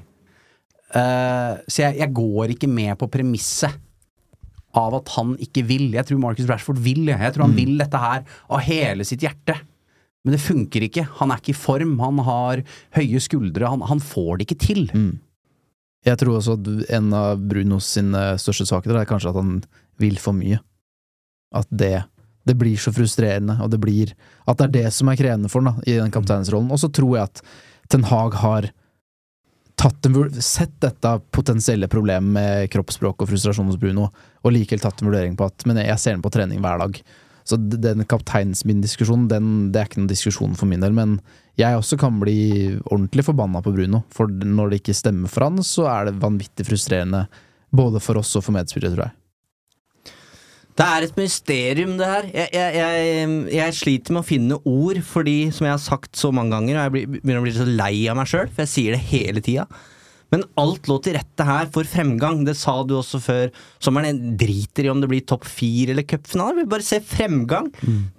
[0.87, 3.75] Uh, så jeg, jeg går ikke med på premisset
[4.77, 5.89] av at han ikke vil.
[5.95, 7.05] Jeg tror Marcus Rashford vil.
[7.09, 7.19] jeg.
[7.19, 9.57] Jeg tror han vil dette her av hele sitt hjerte.
[10.25, 11.05] Men det funker ikke.
[11.21, 11.95] Han er ikke i form.
[12.03, 12.61] Han har
[12.97, 13.69] høye skuldre.
[13.71, 14.83] Han, han får det ikke til.
[16.07, 16.67] Jeg tror også at
[16.97, 19.57] en av Brunos sine største saker er kanskje at han
[20.01, 20.59] vil for mye.
[21.55, 22.05] At det,
[22.47, 24.13] det blir så frustrerende, og det blir
[24.47, 26.71] At det er det som er krevende for ham i den kapteinsrollen.
[26.71, 27.41] Og så tror jeg at
[27.91, 28.69] Ten Hag har
[29.77, 34.09] en, sett dette potensielle problemet med kroppsspråk og frustrasjon hos Bruno,
[34.43, 37.01] og likevel tatt en vurdering på at Men jeg ser den på trening hver dag.
[37.47, 40.91] Så den kapteinsmin-diskusjonen, den, det er ikke noen diskusjon for min del.
[40.91, 41.19] Men
[41.55, 44.03] jeg også kan bli ordentlig forbanna på Bruno.
[44.11, 47.23] For når det ikke stemmer for han, så er det vanvittig frustrerende.
[47.71, 49.15] Både for oss og for medspillere, tror jeg.
[50.77, 52.25] Det er et mysterium, det her.
[52.29, 56.29] Jeg, jeg, jeg, jeg sliter med å finne ord, fordi, som jeg har sagt så
[56.35, 58.97] mange ganger, og jeg begynner å bli så lei av meg sjøl, for jeg sier
[58.97, 59.65] det hele tida.
[60.33, 62.41] Men alt lå til rette her for fremgang.
[62.45, 63.51] Det sa du også før
[63.83, 64.35] sommeren.
[64.39, 66.59] Driter i om det blir topp fire eller cupfinale.
[66.59, 67.69] Vi bare ser fremgang.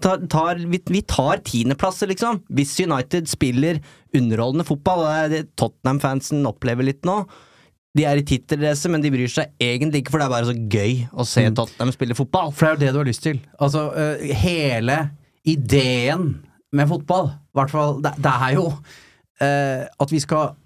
[0.04, 2.40] Tar, tar, vi, vi tar tiendeplasser, liksom.
[2.48, 3.82] Hvis United spiller
[4.16, 7.20] underholdende fotball, det er det Tottenham-fansen opplever litt nå.
[7.98, 10.54] De er i tittelrace, men de bryr seg egentlig ikke, for det er bare så
[10.54, 12.52] gøy å se Tottenham spille fotball.
[12.54, 13.40] For det er jo det du har lyst til.
[13.58, 15.00] Altså, uh, hele
[15.48, 16.30] ideen
[16.76, 20.56] med fotball, i hvert fall, det, det er jo uh, at vi skal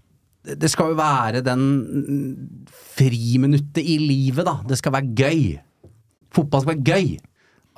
[0.43, 2.31] Det skal jo være den mm,
[2.99, 4.57] friminuttet i livet, da.
[4.67, 5.43] Det skal være gøy.
[6.35, 7.13] Fotball skal være gøy.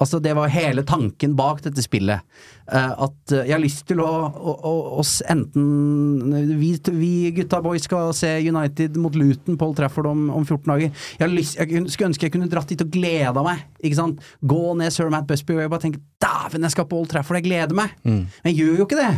[0.02, 2.24] Altså, det var hele tanken bak dette spillet.
[2.66, 7.86] Eh, at eh, jeg har lyst til å, å, å, enten vi, vi gutta boys
[7.86, 11.06] skal se United mot Luton på Old Trafford om, om 14 dager.
[11.20, 13.62] Jeg, lyst, jeg skulle ønske jeg kunne dratt dit og gleda meg.
[13.84, 14.26] Ikke sant?
[14.42, 17.38] Gå ned Sir Matt Busby og jeg bare tenke dæven, jeg skal på Old Trafford,
[17.38, 17.94] jeg gleder meg.
[18.02, 19.14] Men jeg gjør jo ikke det.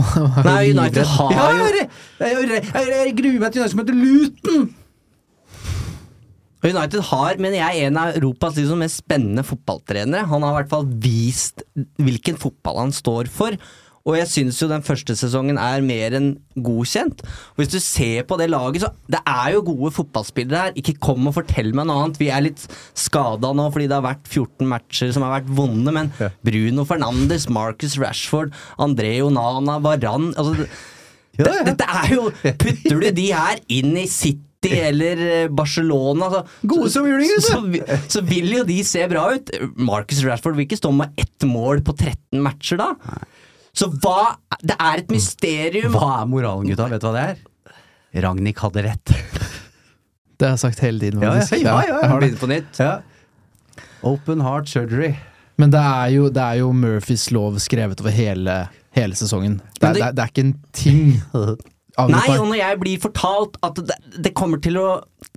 [0.46, 1.64] Nei, United har jo
[2.54, 4.70] jeg gruer meg til United som heter Luton!
[6.68, 10.26] United har, mener jeg, en av Europas liksom mest spennende fotballtrenere.
[10.28, 11.64] Han har i hvert fall vist
[12.00, 13.56] hvilken fotball han står for.
[14.08, 16.30] Og jeg syns jo den første sesongen er mer enn
[16.64, 17.20] godkjent.
[17.52, 20.76] Og hvis du ser på det laget, så Det er jo gode fotballspillere her.
[20.76, 22.20] Ikke kom og fortell meg noe annet.
[22.20, 22.64] Vi er litt
[22.96, 26.12] skada nå fordi det har vært 14 matcher som har vært vonde, men
[26.46, 30.68] Bruno Fernandes, Marcus Rashford, André Onana, Varan altså,
[31.38, 31.64] ja, ja.
[31.70, 36.90] Dette er jo Putter du de her inn i City eller eh, Barcelona altså, Gode
[36.92, 39.52] som juling, så, så, så vil jo de se bra ut.
[39.80, 42.90] Marcus Rashford vil ikke stå med ett mål på 13 matcher da.
[43.72, 45.92] Så hva Det er et mysterium.
[45.94, 46.88] Hva er moralen, gutta?
[46.90, 47.40] Vet du hva det er?
[48.26, 49.14] Ragnhild hadde rett.
[50.40, 51.20] Det har jeg sagt hele tiden.
[51.20, 51.96] Ja, ja, ja, ja, ja.
[52.00, 52.20] jeg.
[52.22, 52.78] Begynn på nytt.
[52.80, 52.94] Ja.
[54.08, 55.10] Open heart surgery.
[55.60, 58.54] Men det er, jo, det er jo Murphys lov skrevet over hele,
[58.96, 59.58] hele sesongen.
[59.76, 61.02] Det det- det, det er ikke en ting
[62.08, 63.96] Nei, og når jeg blir fortalt at det,
[64.26, 64.86] det kommer til å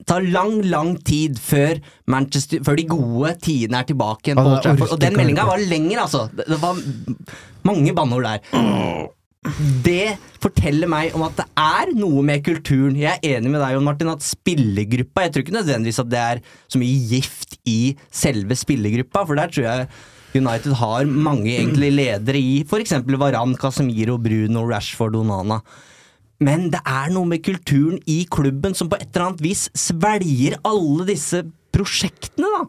[0.07, 4.95] ta lang, lang tid før Før de gode tidene er tilbake igjen på Old Trafford.
[4.95, 6.27] Og den meldinga var lenger, altså.
[6.35, 6.79] Det, det var
[7.67, 9.11] mange banneord der.
[9.83, 12.95] Det forteller meg om at det er noe med kulturen.
[12.99, 16.21] Jeg er enig med deg, Jon Martin, at spillergruppa Jeg tror ikke nødvendigvis at det
[16.21, 16.41] er
[16.71, 19.87] så mye gift i selve spillergruppa, for der tror jeg
[20.33, 22.95] United har mange egentlig ledere i f.eks.
[23.19, 25.59] Varan, Casemiro, Bruno, Rashford, Onana.
[26.43, 30.57] Men det er noe med kulturen i klubben som på et eller annet vis svelger
[30.67, 32.63] alle disse prosjektene, da.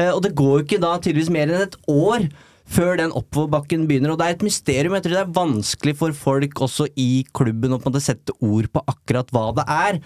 [0.00, 2.28] Eh, Og det går jo ikke da tydeligvis mer enn et år
[2.64, 4.14] før den oppoverbakken begynner.
[4.14, 4.94] Og det er et mysterium.
[4.96, 8.32] Jeg tror det er vanskelig for folk også i klubben å på en måte sette
[8.40, 10.00] ord på akkurat hva det er.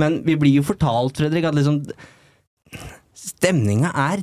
[0.00, 1.82] Men vi blir jo fortalt, Fredrik, at liksom
[3.18, 4.22] Stemninga er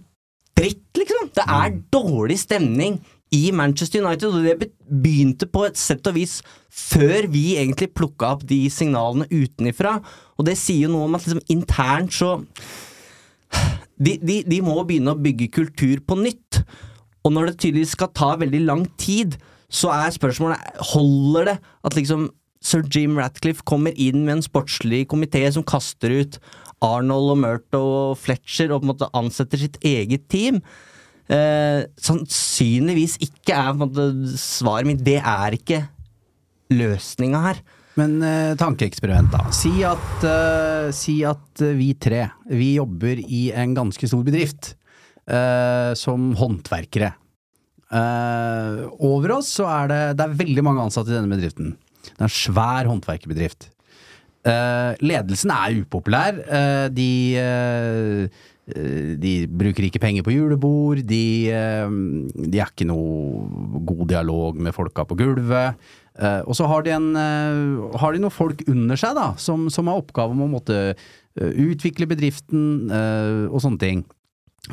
[0.55, 1.29] dritt, liksom.
[1.35, 2.99] Det er dårlig stemning
[3.33, 8.35] i Manchester United, og det begynte på et sett og vis før vi egentlig plukka
[8.35, 9.97] opp de signalene utenifra.
[10.37, 12.37] Og det sier jo noe om at liksom internt så
[13.95, 16.61] de, de, de må begynne å bygge kultur på nytt.
[17.25, 19.37] Og når det tydeligvis skal ta veldig lang tid,
[19.71, 21.55] så er spørsmålet Holder det
[21.87, 22.29] at liksom
[22.65, 26.39] sir Jim Ratcliffe kommer inn med en sportslig komité som kaster ut
[26.85, 30.61] Arnold og Murto og Fletcher og på en måte ansetter sitt eget team?
[31.25, 34.03] Eh, sannsynligvis ikke er måte
[34.37, 35.01] svaret mitt.
[35.05, 35.81] Det er ikke
[36.75, 37.61] løsninga her.
[37.95, 39.45] Men eh, tankeeksperiment, da.
[39.55, 44.73] Si at, eh, si at eh, vi tre, vi jobber i en ganske stor bedrift.
[45.25, 47.13] eh, som håndverkere.
[47.95, 51.71] Eh, over oss så er det, det er veldig mange ansatte i denne bedriften.
[52.05, 53.71] Det er en svær håndverkerbedrift.
[54.45, 56.37] Eh, ledelsen er upopulær.
[56.93, 57.09] De
[58.65, 61.91] de bruker ikke penger på julebord, de, eh,
[62.33, 63.45] de er ikke noe
[63.85, 65.77] god dialog med folka på gulvet.
[66.17, 69.67] Eh, og så har de, en, eh, har de noen folk under seg da, som,
[69.69, 74.05] som har oppgave om å måtte eh, utvikle bedriften eh, og sånne ting.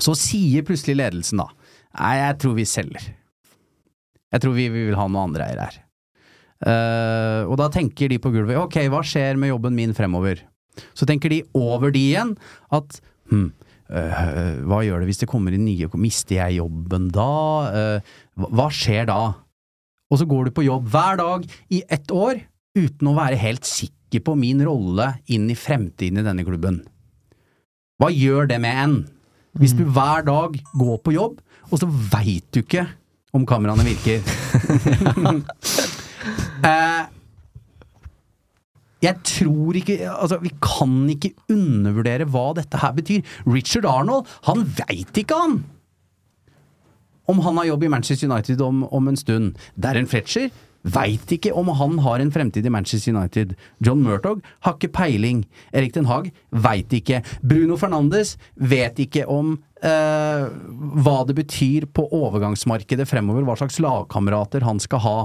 [0.00, 1.50] Så sier plutselig ledelsen da
[1.92, 3.08] Nei, jeg tror vi selger.
[4.32, 5.74] Jeg tror vi, vi vil ha noen andre eiere her.
[6.62, 10.40] Eh, og da tenker de på gulvet ok, hva skjer med jobben min fremover?
[10.96, 12.32] Så tenker de over de igjen
[12.72, 12.96] at
[13.28, 13.61] hm, eh,
[13.92, 17.32] hva gjør det hvis det kommer inn nye Mister jeg jobben da?
[17.68, 19.20] Eh, hva, hva skjer da?
[20.12, 22.40] Og så går du på jobb hver dag i ett år
[22.76, 26.82] uten å være helt sikker på min rolle inn i fremtiden i denne klubben.
[28.00, 28.98] Hva gjør det med en?
[29.60, 32.86] Hvis du hver dag går på jobb, og så veit du ikke
[33.36, 34.20] om kameraene virker.
[36.68, 37.02] eh,
[39.02, 43.22] jeg tror ikke Altså, vi kan ikke undervurdere hva dette her betyr.
[43.46, 45.62] Richard Arnold, han veit ikke, han!
[47.30, 49.58] Om han har jobb i Manchester United om, om en stund.
[49.78, 50.50] Darren Fletcher
[50.82, 53.54] veit ikke om han har en fremtid i Manchester United.
[53.78, 55.44] John Murtog har ikke peiling.
[55.72, 57.22] Erik Den Haag veit ikke.
[57.42, 60.48] Bruno Fernandes vet ikke om eh,
[61.04, 65.16] hva det betyr på overgangsmarkedet fremover, hva slags lagkamerater han skal ha.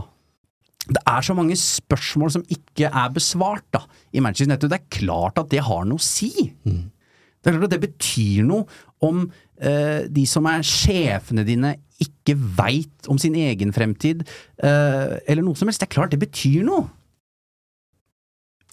[0.88, 3.82] Det er så mange spørsmål som ikke er besvart da,
[4.14, 4.72] i Manchester United.
[4.72, 6.32] Det er klart at det har noe å si.
[6.64, 8.66] Det er klart at det betyr noe
[9.04, 9.26] om
[9.62, 14.24] eh, de som er sjefene dine, ikke veit om sin egen fremtid,
[14.62, 15.82] eh, eller noe som helst.
[15.84, 16.88] Det er klart det betyr noe.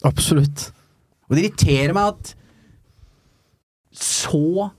[0.04, 0.68] Absolutt.
[1.28, 2.34] Og det irriterer meg at
[3.94, 4.70] så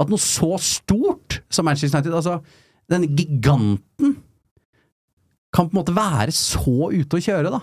[0.00, 2.34] At noe så stort som Manchester United, altså
[2.92, 4.18] denne giganten,
[5.56, 7.62] kan på en måte være så ute å kjøre, da.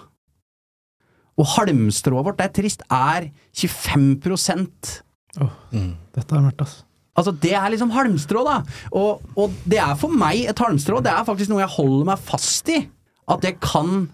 [1.40, 4.92] Og halmstrået vårt, det er trist, er 25%
[6.14, 6.84] Dette er mørkt, altså.
[7.14, 8.56] Altså, det er liksom halmstrå, da.
[8.98, 10.98] Og, og det er for meg et halmstrå.
[11.06, 12.80] Det er faktisk noe jeg holder meg fast i.
[13.30, 14.08] At det kan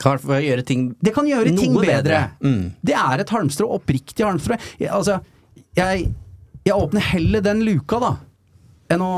[0.00, 1.90] Kan gjøre ting Det kan gjøre ting bedre.
[1.90, 2.20] bedre.
[2.40, 2.70] Mm.
[2.88, 3.68] Det er et halmstrå.
[3.76, 4.56] Oppriktig halmstrå.
[4.80, 5.18] Jeg, altså,
[5.76, 6.08] jeg,
[6.64, 8.12] jeg åpner heller den luka, da,
[8.94, 9.12] enn å,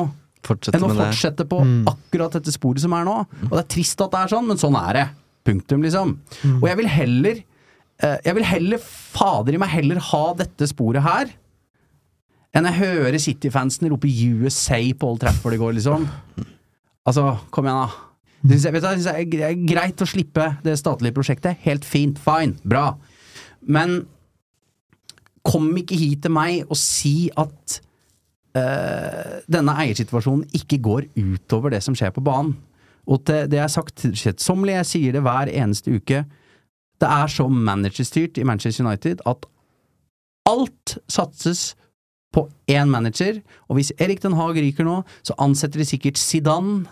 [0.47, 1.09] Fortsette enn å med det.
[1.11, 1.59] fortsette på
[1.91, 3.17] akkurat dette sporet som er nå.
[3.49, 5.07] Og det er trist at det er sånn, men sånn er det.
[5.49, 6.17] Punktum, liksom.
[6.61, 11.05] Og jeg vil heller eh, Jeg vil heller, fader i meg, heller ha dette sporet
[11.05, 11.31] her
[12.51, 16.07] enn jeg hører City-fansen rope USA på Old Trafford i går, liksom.
[17.07, 18.09] Altså, kom igjen, da.
[18.41, 21.61] Det synes jeg, vet du, det synes jeg er greit å slippe det statlige prosjektet.
[21.67, 22.95] Helt fint, fine, bra.
[23.61, 24.01] Men
[25.47, 27.79] kom ikke hit til meg og si at
[28.51, 32.57] denne eiersituasjonen ikke går utover det som skjer på banen.
[33.07, 36.25] Og til det jeg har sagt kjedsommelig, jeg sier det hver eneste uke,
[37.01, 39.47] det er så managerstyrt i Manchester United at
[40.51, 41.71] alt satses
[42.35, 46.85] på én manager, og hvis Erik Den Haag ryker nå, så ansetter de sikkert Zidane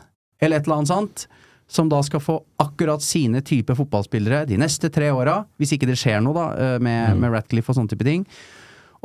[0.42, 1.26] eller et eller annet sånt,
[1.68, 5.98] som da skal få akkurat sine type fotballspillere de neste tre åra, hvis ikke det
[6.00, 8.24] skjer noe da eh, med, med Ratcliffe og sånne type ting.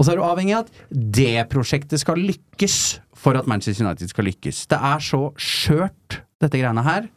[0.04, 2.78] Og så er du avhengig av at det prosjektet skal lykkes
[3.16, 4.66] for at Manchester United skal lykkes.
[4.68, 7.08] Det er så skjørt, dette greiene her,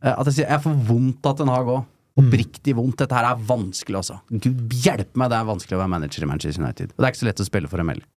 [0.00, 1.82] eh, at jeg sier jeg får vondt av Den Hag òg.
[2.20, 2.96] Oppriktig vondt.
[3.02, 4.16] Dette her er vanskelig, altså.
[4.32, 6.94] Gud hjelpe meg, det er vanskelig å være manager i Manchester United.
[6.96, 8.08] Og det er ikke så lett å spille for dem heller.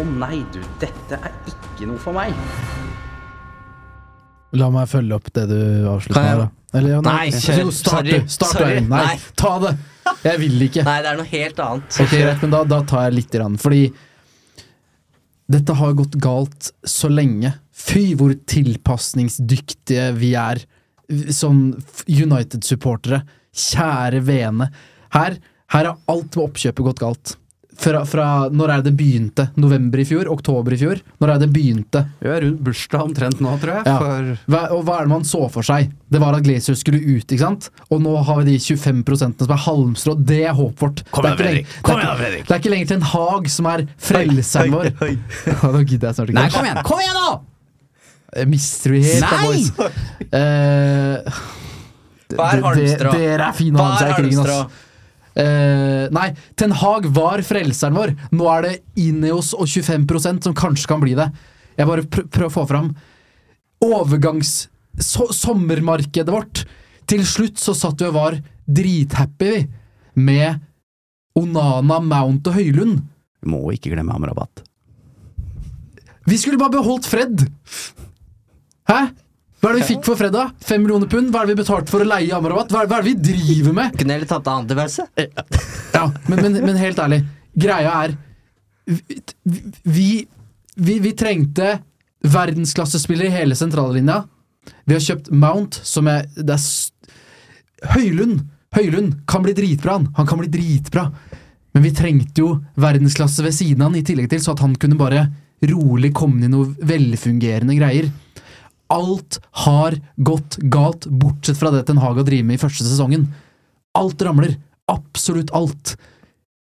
[0.00, 2.32] Å nei, du, dette er ikke noe for meg.
[4.58, 5.58] La meg følge opp det du
[5.90, 6.48] avslutta med.
[6.74, 7.70] Eller, ja, Nei, kjør.
[7.74, 8.18] Start, Sorry.
[8.18, 8.28] du.
[8.30, 8.80] Start, Sorry.
[8.86, 9.16] Nei, Nei.
[9.38, 9.72] ta det!
[10.24, 10.84] Jeg vil ikke.
[10.86, 11.98] Nei, det er noe helt annet.
[12.02, 13.82] Ok, greit, men da, da tar jeg litt grann, fordi
[15.50, 17.52] dette har gått galt så lenge.
[17.74, 20.62] Fy, hvor tilpasningsdyktige vi er
[21.34, 21.62] som
[22.06, 23.22] United-supportere.
[23.50, 24.70] Kjære vene.
[25.14, 25.38] Her,
[25.74, 27.34] her har alt med oppkjøpet gått galt.
[27.80, 29.46] Fra, fra når er det begynte?
[29.56, 30.28] November i fjor?
[30.28, 30.98] Oktober i fjor?
[31.22, 32.02] Når er det begynte?
[32.20, 33.86] Vi er rundt bursdag omtrent nå, tror jeg.
[33.88, 33.94] Ja.
[34.02, 35.88] For Hva, og hva er det man så for seg?
[36.12, 37.70] Det var at Glazer skulle ut, ikke sant?
[37.88, 40.16] Og nå har vi de 25% som er halmstrå.
[40.28, 41.00] Det er håpet vårt.
[41.14, 41.72] Kom igjen, Fredrik.
[41.88, 42.44] Kom igjen, Fredrik.
[42.50, 44.90] det er ikke lenger til en Haag som er frelseren vår.
[45.48, 46.36] Ja, Nå gidder jeg snart ikke.
[46.42, 46.82] Nei, kom igjen!
[46.90, 47.32] Kom igjen, nå!
[48.36, 49.48] Jeg mister vi helt, da, Nei!
[49.48, 49.72] boys.
[50.36, 51.40] Eh,
[52.36, 53.16] Hva er det- halmstrå?
[53.16, 54.86] Dere er fine å ha med seg i krigen, halmstrå?
[55.38, 56.26] Eh, nei,
[56.58, 58.14] Ten Hag var frelseren vår.
[58.34, 61.30] Nå er det Ineos og 25% som kanskje kan bli det.
[61.78, 62.92] Jeg bare pr prøver å få fram
[63.84, 64.68] overgangs...
[65.00, 66.64] So sommermarkedet vårt.
[67.08, 68.34] Til slutt så satt vi og var
[68.66, 69.60] drithappy, vi.
[70.20, 70.58] Med
[71.38, 72.98] Onana, Mount og Høylund.
[73.40, 74.64] Vi Må ikke glemme Amrabat.
[76.28, 77.46] Vi skulle bare beholdt Fred!
[78.90, 78.98] Hæ?
[79.60, 80.52] Hva er det vi fikk for fredag?
[80.54, 80.64] da?
[80.64, 81.28] Fem millioner pund?
[81.32, 82.72] Hva er det vi betalte for å leie Amrabat?
[82.72, 83.96] Hva er, det vi driver med?
[84.00, 85.06] Kunne heller tatt det antivelse.
[85.92, 87.24] Ja, men, men, men helt ærlig.
[87.60, 88.14] Greia er
[88.88, 89.18] Vi,
[89.84, 90.06] vi,
[90.80, 91.74] vi, vi trengte
[92.24, 94.22] verdensklassespillere i hele sentrallinja.
[94.88, 98.40] Vi har kjøpt Mount, som er, det er Høylund!
[98.76, 100.08] Høylund kan bli dritbra, han.
[100.16, 101.08] Han kan bli dritbra.
[101.74, 104.76] Men vi trengte jo verdensklasse ved siden av han, i tillegg til så at han
[104.80, 105.26] kunne bare
[105.70, 108.08] rolig komme inn i noe velfungerende greier.
[108.90, 113.28] Alt har gått galt, bortsett fra det Ten Hag har drevet med i første sesongen.
[113.98, 114.56] Alt ramler.
[114.90, 115.94] Absolutt alt.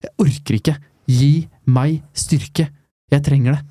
[0.03, 0.77] Jeg orker ikke.
[1.11, 1.33] Gi
[1.67, 2.69] meg styrke.
[3.13, 3.63] Jeg trenger det.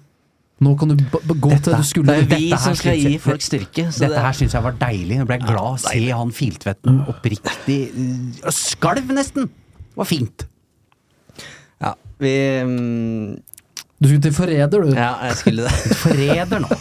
[0.62, 2.14] Nå kan du gå til det du skulle.
[2.14, 3.88] Det er vi Dette som skal gi folk styrke.
[3.88, 5.18] Dette det, her syns jeg var deilig.
[5.18, 9.50] Nå ble jeg glad å se han Filtvetten oppriktig øh, Skalv, nesten!
[9.82, 10.46] Det var fint.
[11.82, 12.76] ja, vi um...
[14.02, 14.94] Du skulle til forræder, du.
[14.98, 15.74] Ja, jeg skulle det.
[16.04, 16.78] Forræder nå.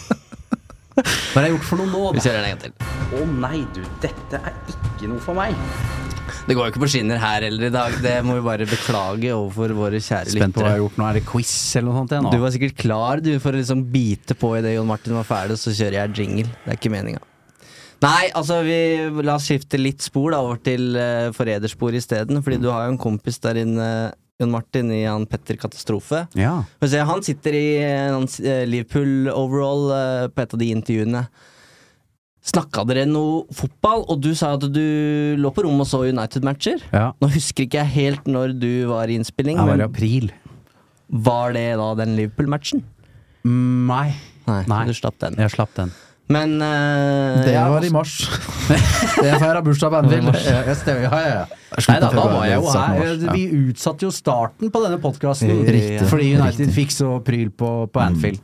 [1.05, 2.75] Hva har jeg gjort for noe nå, Vi kjører den en gang til.
[3.11, 5.57] Å nei, du, dette er ikke noe for meg.
[6.47, 7.97] Det går jo ikke på skinner her heller i dag.
[8.03, 11.09] Det må vi bare beklage overfor våre kjære Spent på hva jeg har gjort nå.
[11.09, 12.15] Er det quiz eller noe sånt?
[12.15, 12.33] jeg, nå?
[12.35, 15.59] Du var sikkert klar du for å liksom bite på idet Jon Martin var ferdig,
[15.61, 16.49] så kjører jeg jingle.
[16.65, 17.25] Det er ikke meninga.
[18.01, 18.79] Nei, altså vi
[19.27, 22.41] la oss skifte litt spor da over til uh, forrædersporet isteden.
[22.45, 23.89] Fordi du har jo en kompis der inne,
[24.41, 26.23] Jon Martin, i han Petter Katastrofe.
[26.39, 26.63] Ja.
[27.05, 31.27] Han sitter i eh, eh, Liverpool overall eh, på et av de intervjuene.
[32.41, 36.81] Snakka dere noe fotball, og du sa at du lå på rommet og så United-matcher?
[36.89, 37.11] ja.
[37.21, 40.31] Nå husker ikke jeg helt når du var i innspilling, Det var i april.
[41.11, 42.81] var det da den Liverpool-matchen?
[43.45, 44.15] Mm, Nei,
[44.47, 44.85] Nei, Nei.
[44.89, 45.37] du slapp den.
[45.37, 45.93] jeg slapp den.
[46.31, 48.13] Men uh, Det var i mars.
[48.71, 50.29] jeg feira bursdag på Anfield.
[50.47, 51.45] Ja, ja, ja, ja.
[51.89, 53.01] Nei da, da var jeg jo her.
[53.25, 53.33] ja.
[53.35, 55.65] Vi utsatte jo starten på denne podkasten
[56.11, 58.39] fordi United fikk så pryl på, på Anfield.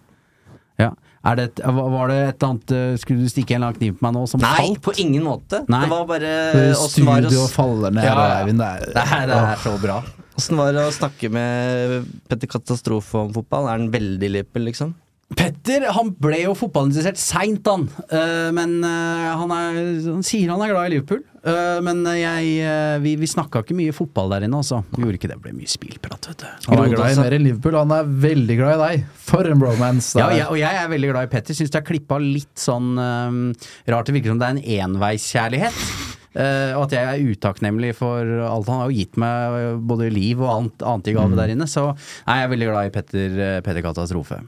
[0.83, 0.91] Ja.
[1.27, 4.05] Er det, et- var det et annet eh, Skulle du stikke en lang kniv på
[4.07, 4.83] meg nå som Nei, falt?
[4.85, 5.63] på ingen måte.
[5.73, 5.81] Nei.
[5.83, 6.35] Det var bare
[6.77, 8.37] åssen var, det Studio å- faller ned, Ja, ja.
[8.45, 8.63] Eivind.
[8.63, 9.97] Det er, Det er, det er så bra.
[10.39, 13.67] åssen var det å snakke med Petter Katastrofe om fotball?
[13.73, 14.95] Er han veldig Liverpool, liksom?
[15.35, 17.89] Petter han ble jo fotballinteressert seint, han.
[18.15, 21.25] Eh, men eh, han, er, han sier han er glad i Liverpool.
[21.43, 22.69] Eh, men jeg,
[23.03, 24.85] vi, vi snakka ikke mye fotball der inne, altså.
[24.95, 25.41] Vi gjorde ikke det.
[25.41, 26.47] Det ble mye spillprat, vet du.
[26.71, 27.79] Han er glad i mer enn Liverpool.
[27.83, 29.11] Han er veldig glad i deg.
[29.27, 30.15] For en bromance.
[30.23, 31.59] Ja, jeg, og jeg er veldig glad i Petter.
[31.59, 33.45] Syns det er klippa litt sånn um,
[33.91, 34.07] rart.
[34.07, 35.87] Det virker som det er en enveiskjærlighet.
[36.37, 38.71] Eh, og at jeg er utakknemlig for alt.
[38.71, 41.67] Han har jo gitt meg både liv og annet, annet i gave der inne.
[41.67, 44.45] Så nei, jeg er veldig glad i Petter, Petter Katastrofe.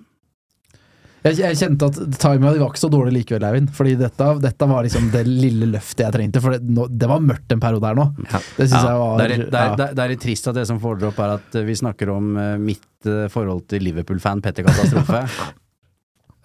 [1.28, 3.70] Jeg, jeg kjente at timinga di var ikke så dårlig likevel, Eivind.
[3.76, 6.42] Fordi dette, dette var liksom det lille løftet jeg trengte.
[6.44, 8.08] For det, nå, det var mørkt en periode her nå.
[8.28, 8.40] Ja.
[8.56, 10.50] Det syns Ja, jeg var det, er, litt- det, er, det, er, er litt trist
[10.52, 13.26] at det som får dere opp, er at eh, vi snakker om eh, mitt eh,
[13.32, 15.22] forhold til Liverpool-fan Petter Katastrofe.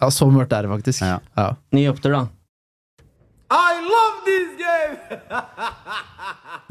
[0.04, 1.06] ja, så mørkt er det faktisk.
[1.08, 1.20] Ja.
[1.40, 1.50] Ja.
[1.78, 2.26] Ny opptur, da.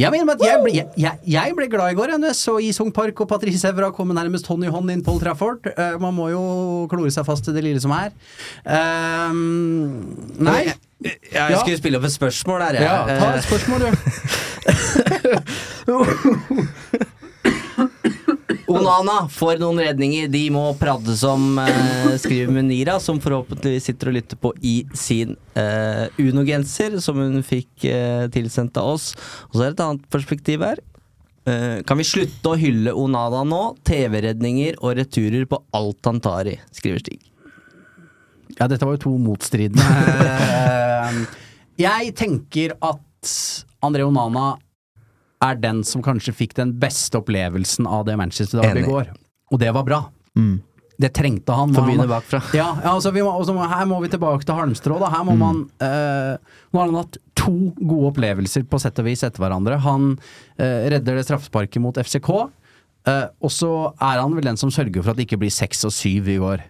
[0.01, 2.93] Jeg mener at jeg ble, jeg, jeg, jeg ble glad i går jeg, så Isung
[2.95, 5.66] Park og Patrice Evra komme nærmest hånd i hånd inn Paul Trafford.
[5.77, 6.43] Uh, man må jo
[6.91, 8.11] klore seg fast til det lille som er.
[8.64, 10.07] Ehm,
[10.43, 10.64] nei.
[11.03, 11.59] Jeg Ja.
[11.59, 12.85] skulle spille opp et spørsmål der, jeg.
[12.87, 13.87] Ja, ta Eh, et spørsmål, du.
[18.73, 20.29] Onana får noen redninger.
[20.33, 25.37] De må pradde som eh, skriver Munira, som forhåpentligvis sitter og lytter på i sin
[25.59, 29.12] eh, Uno-genser, som hun fikk eh, tilsendt av oss.
[29.51, 30.83] Og så er det et annet perspektiv her.
[31.45, 33.62] Eh, kan vi slutte å hylle Onana nå?
[33.89, 37.20] TV-redninger og returer på alt han tar i, skriver Stig.
[38.59, 39.83] Ja, dette var jo to motstridende.
[41.03, 41.25] Ehm,
[41.81, 43.31] jeg tenker at
[43.83, 44.53] André Onana
[45.43, 49.11] er den som kanskje fikk den beste opplevelsen av det Manchester-dagen i går.
[49.53, 50.05] Og det var bra.
[50.38, 50.61] Mm.
[51.03, 51.74] Det trengte han.
[51.74, 52.43] Han- begynne bakfra.
[52.55, 55.01] Ja, ja altså vi må, også, her må vi tilbake til Halmstrå.
[55.03, 55.11] Da.
[55.12, 56.36] Her må man eh,
[56.70, 59.80] Nå har han hatt to gode opplevelser på sett og vis etter hverandre.
[59.82, 60.12] Han
[60.61, 62.30] eh, redder det straffesparket mot FCK,
[63.11, 65.82] eh, og så er han vel den som sørger for at det ikke blir seks
[65.88, 66.62] og syv i går.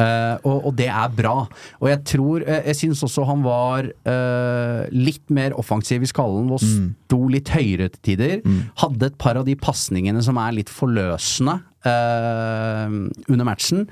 [0.00, 1.34] Eh, og, og det er bra.
[1.80, 6.50] Og jeg tror uh, Jeg syns også han var uh, litt mer offensiv i skallen
[6.54, 8.36] og sto litt høyere til tider.
[8.80, 13.86] Hadde et par av de pasningene som er litt forløsende under matchen.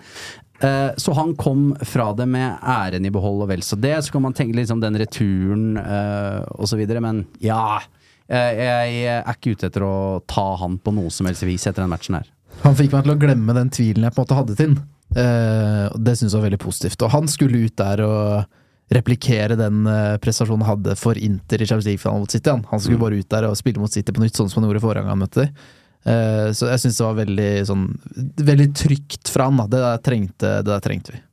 [0.61, 3.95] Så han kom fra det med æren i behold og vel så det.
[4.05, 6.83] Så kan man tenke liksom den returen uh, osv.
[7.01, 7.79] Men ja,
[8.29, 9.95] jeg er ikke ute etter å
[10.29, 12.29] ta han på noe som helst vis etter den matchen her.
[12.67, 14.81] Han fikk meg til å glemme den tvilen jeg på en måte hadde til den.
[15.17, 17.03] Og det syns jeg var veldig positivt.
[17.03, 18.59] Og han skulle ut der og
[18.95, 22.51] replikere den eh, prestasjonen han hadde for Inter i Champions League-finalen mot City.
[22.51, 22.65] Han.
[22.71, 24.85] han skulle bare ut der og spille mot City på nytt, sånn som han gjorde
[24.85, 25.65] forrige gang han møtte dem.
[26.09, 27.81] Eh, så jeg syns det var veldig sånn
[28.49, 29.59] Veldig trygt fra han.
[29.61, 29.67] Da.
[29.69, 31.25] Det der trengte, det der trengte vi.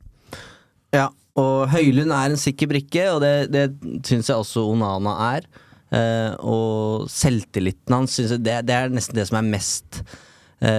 [0.96, 1.06] Ja,
[1.40, 3.66] og Høylund er en sikker brikke, og det, det
[4.06, 5.48] syns jeg også Onana er.
[5.86, 10.00] Uh, og selvtilliten hans, det, det er nesten det som er mest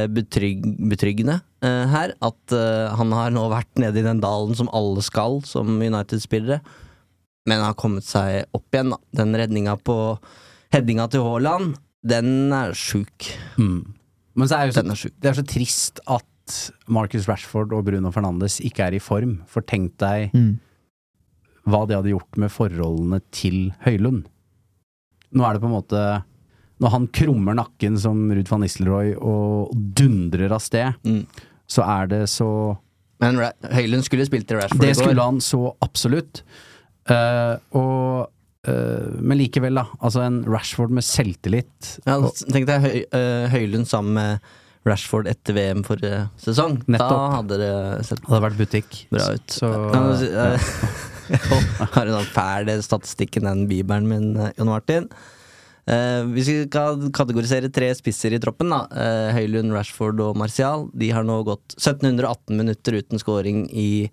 [0.10, 2.14] betrygg, betryggende eh, her.
[2.24, 6.62] At eh, han har nå vært nede i den dalen som alle skal som United-spillere,
[7.48, 8.94] men har kommet seg opp igjen.
[8.96, 9.02] da.
[9.24, 9.98] Den redninga på
[10.74, 13.30] headinga til Haaland, den er sjuk.
[13.58, 16.58] Men så er jo så, er det er så trist at
[16.92, 19.42] Marcus Rashford og Bruno Fernandes ikke er i form.
[19.52, 20.36] For tenk deg
[21.68, 24.26] hva det hadde gjort med forholdene til Høylund.
[25.36, 26.04] Nå er det på en måte
[26.80, 31.24] Når han krummer nakken som Ruud van Nistelrooy og dundrer av sted, Mm.
[31.68, 32.78] så er det så
[33.20, 33.40] Men
[33.74, 35.04] Høylund skulle spilt til Rashford Det i går.
[35.04, 36.44] skulle han så absolutt.
[37.10, 38.30] Uh, og
[38.68, 39.86] eh, Men likevel, da.
[40.04, 41.98] Altså en Rashford med selvtillit.
[42.06, 42.20] Ja,
[42.52, 44.40] Tenk deg Høy, eh, Høylund sammen med
[44.88, 46.78] Rashford etter VM forrige sesong.
[46.88, 47.10] Nettopp.
[47.10, 49.00] Da hadde det sett hadde vært butikk.
[49.12, 49.48] bra ut.
[49.48, 49.72] Så,
[50.28, 50.60] eh,
[51.28, 51.40] Jeg
[51.96, 55.10] har en sånn fæl statistikk enn den bibelen min, Jon Martin.
[55.88, 60.88] Eh, hvis vi skal kategorisere tre spisser i troppen, da eh, Høylund, Rashford og Martial,
[60.92, 64.10] de har nå gått 1718 minutter uten scoring i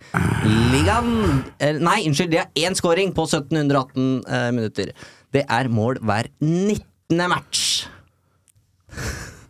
[0.70, 1.43] ligaen.
[1.59, 4.95] Eh, nei, unnskyld, de har én scoring på 1718 eh, minutter.
[5.35, 6.87] Det er mål hver 19.
[7.27, 7.89] match.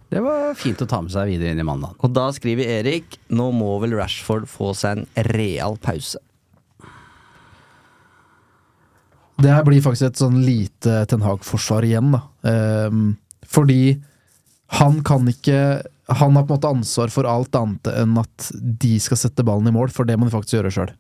[0.09, 1.99] det var fint å ta med seg videre inn i mandag.
[2.01, 6.23] Og da skriver Erik Nå må vel Rashford få seg en real pause.
[9.43, 12.21] Det her blir faktisk et sånn lite Ten Hag-forsvar igjen, da.
[12.89, 13.17] Um,
[13.51, 13.97] fordi
[14.79, 18.99] han kan ikke Han har på en måte ansvar for alt annet enn at de
[19.01, 20.91] skal sette ballen i mål, for det må de faktisk gjøre sjøl.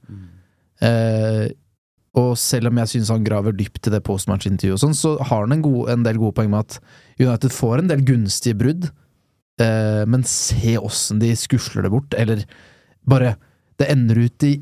[2.14, 5.52] og selv om jeg syns han graver dypt i det postmatch-intervjuet, sånn, så har han
[5.52, 6.78] en, god, en del gode poeng med at
[7.20, 8.88] United får en del gunstige brudd,
[9.60, 12.46] eh, men se åssen de skusler det bort, eller
[13.04, 13.36] bare
[13.76, 14.52] Det ender ut i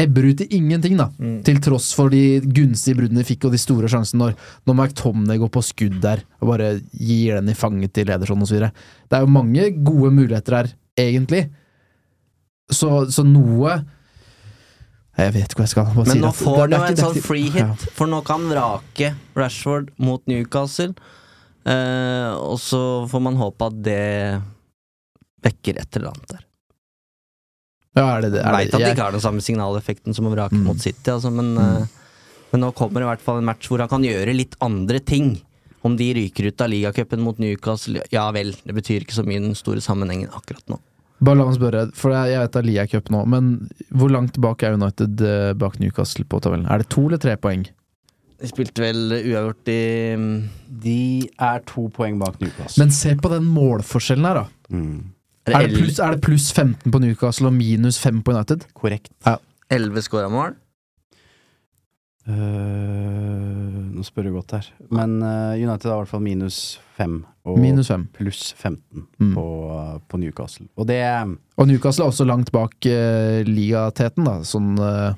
[0.00, 1.08] ebber ut i ingenting, da.
[1.44, 4.34] Til tross for de gunstige bruddene de fikk, og de store sjansene når,
[4.66, 8.62] når McTomney går på skudd der og bare gir den i fanget til Ederson osv.
[8.64, 11.44] Det er jo mange gode muligheter her, egentlig.
[12.70, 13.80] Så, så noe
[15.18, 17.50] Jeg vet ikke hva jeg skal bare Men nå får det- det en sånn free
[17.50, 17.74] hit, Ja.
[17.98, 20.94] for nå kan vrake Rashford mot Newcastle.
[21.66, 24.40] Eh, og så får man håpe at det
[25.44, 26.44] vekker et eller annet der.
[28.00, 28.42] Ja, er det det?
[28.42, 30.64] Er Veit at det ikke har den samme signaleffekten som å vrake Mm.
[30.66, 31.88] mot City, altså, men, mm.
[32.54, 35.00] men nå kommer det i hvert fall en match hvor han kan gjøre litt andre
[35.04, 35.34] ting.
[35.86, 39.38] Om de ryker ut av ligacupen mot Newcastle, ja vel, det betyr ikke så mye
[39.40, 40.76] i den store sammenhengen akkurat nå.
[41.20, 43.48] Bare la meg spørre, for jeg jeg vet det er Lia Cup nå, men
[43.92, 46.66] hvor langt bak er United eh, bak Newcastle på tabellen?
[46.68, 47.66] Er det to eller tre poeng?
[48.40, 49.80] De spilte vel uavgjort i
[50.16, 50.36] mm,
[50.80, 52.80] De er to poeng bak Newcastle.
[52.80, 54.46] Men se på den målforskjellen her, da.
[54.72, 55.00] mm.
[55.48, 58.66] Er det, pluss, er det pluss 15 på Newcastle og minus 5 på United?
[58.76, 59.08] Korrekt.
[59.70, 60.52] 11 skåra mål.
[62.28, 64.66] Uh, nå spør du godt her.
[64.92, 66.58] Men uh, United har i hvert fall minus
[66.98, 67.16] 5.
[67.48, 68.04] Og Minus 5.
[68.18, 69.32] pluss 15 Mm.
[69.34, 69.44] på,
[70.08, 70.66] på Newcastle.
[70.76, 71.00] Og det
[71.56, 74.38] Og Newcastle er også langt bak uh, ligateten, da.
[74.44, 75.12] Sånn uh,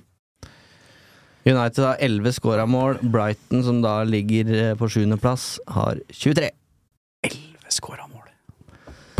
[1.46, 3.00] United har 11 skåra mål.
[3.02, 6.50] Brighton, som da ligger eh, på sjuendeplass, har 23.
[7.26, 8.11] 11 skåra mål.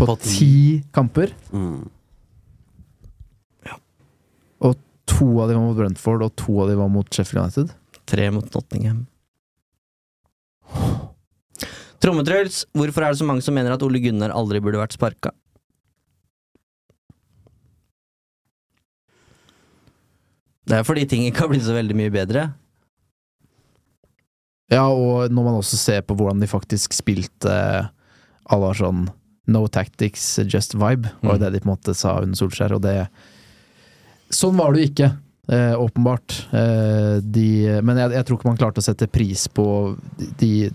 [0.03, 1.35] På På ti kamper.
[1.55, 1.87] Mm.
[4.63, 4.79] Og
[5.11, 7.75] to av dem var mot Brentford, og to av dem var mot Sheffield United.
[8.07, 9.05] Tre mot Nottingham.
[12.03, 15.31] Trommetruls, hvorfor er det så mange som mener at Ole Gunnar aldri burde vært sparka?
[20.67, 22.47] Det er fordi ting ikke har blitt så veldig mye bedre.
[24.73, 27.91] Ja, og når man også ser på hvordan de faktisk spilte uh,
[28.55, 29.05] alle sånn
[29.49, 31.41] No tactics, just vibe, var jo Mm.
[31.41, 33.09] det de på en måte sa under Solskjær, og det
[34.33, 35.09] Sånn var det jo ikke,
[35.53, 36.37] eh, åpenbart.
[36.55, 39.67] Eh, de, men jeg, jeg tror ikke man klarte å sette pris på
[40.39, 40.71] De,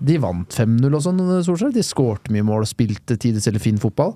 [0.00, 1.72] de vant 5-0 og sånn under Solskjær.
[1.74, 4.14] De skårte mye mål og spilte tidvis eller fin fotball.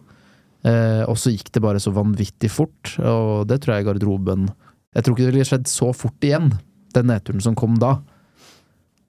[0.64, 4.46] Eh, og så gikk det bare så vanvittig fort, og det tror jeg garderoben
[4.94, 6.52] Jeg tror ikke det ville skjedd så fort igjen,
[6.94, 7.96] den nedturen som kom da.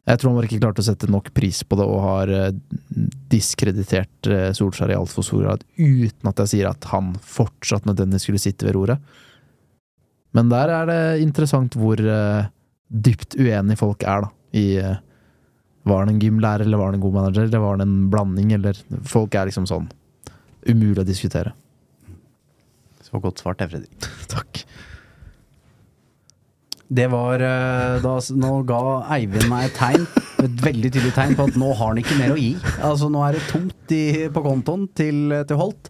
[0.07, 2.51] Jeg tror han bare ikke klarte å sette nok pris på det, og har eh,
[3.31, 8.27] diskreditert eh, Solskjær i altfor stor grad, uten at jeg sier at han fortsatt nødvendigvis
[8.27, 9.15] skulle sitte ved roret.
[10.35, 12.47] Men der er det interessant hvor uh,
[12.89, 14.97] dypt uenige folk er, da, i uh,
[15.85, 18.51] Var han en gymlærer, eller var han en god manager, eller var han en blanding,
[18.57, 19.87] eller Folk er liksom sånn
[20.65, 21.53] umulig å diskutere.
[23.05, 24.09] Så godt svart, det, Fredrik.
[24.33, 24.65] Takk.
[26.87, 28.81] Det var uh, da, Nå ga
[29.15, 30.09] Eivind meg et tegn,
[30.47, 32.51] et veldig tydelig tegn på at nå har han ikke mer å gi.
[32.85, 35.89] Altså Nå er det tomt i, på kontoen til, til Holt.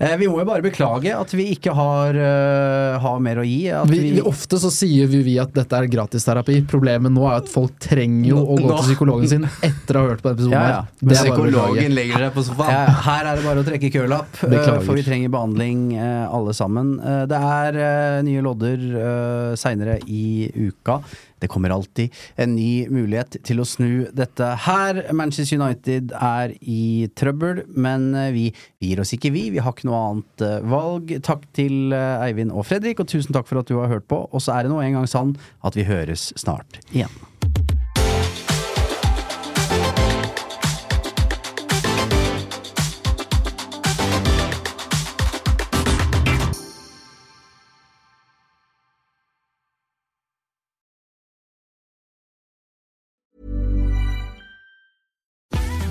[0.00, 3.60] Eh, vi må jo bare beklage at vi ikke har, uh, har mer å gi.
[3.90, 6.58] Vi, vi, ofte så sier vi, vi at dette er gratisterapi.
[6.70, 10.04] Problemet nå er at folk trenger jo å gå Nå- til psykologen sin etter å
[10.04, 10.56] ha hørt på episoden.
[10.56, 10.80] Ja, ja.
[10.80, 11.30] her.
[11.36, 12.74] Det bare legger seg på sofaen.
[12.76, 16.56] Ja, her er det bare å trekke kølapp, uh, for vi trenger behandling uh, alle
[16.56, 16.96] sammen.
[17.30, 17.80] Det er
[18.26, 21.00] nye lodder uh, seinere i uka.
[21.42, 25.02] Det kommer alltid en ny mulighet til å snu dette her.
[25.16, 28.46] Manchester United er i trøbbel, men eh, vi,
[28.82, 29.48] gir oss ikke, vi.
[29.54, 31.14] Vi har ikke noe annet eh, valg.
[31.26, 34.24] Takk til eh, Eivind og Fredrik, og tusen takk for at du har hørt på.
[34.30, 37.12] Og så er det nå en gang sånn at vi høres snart igjen.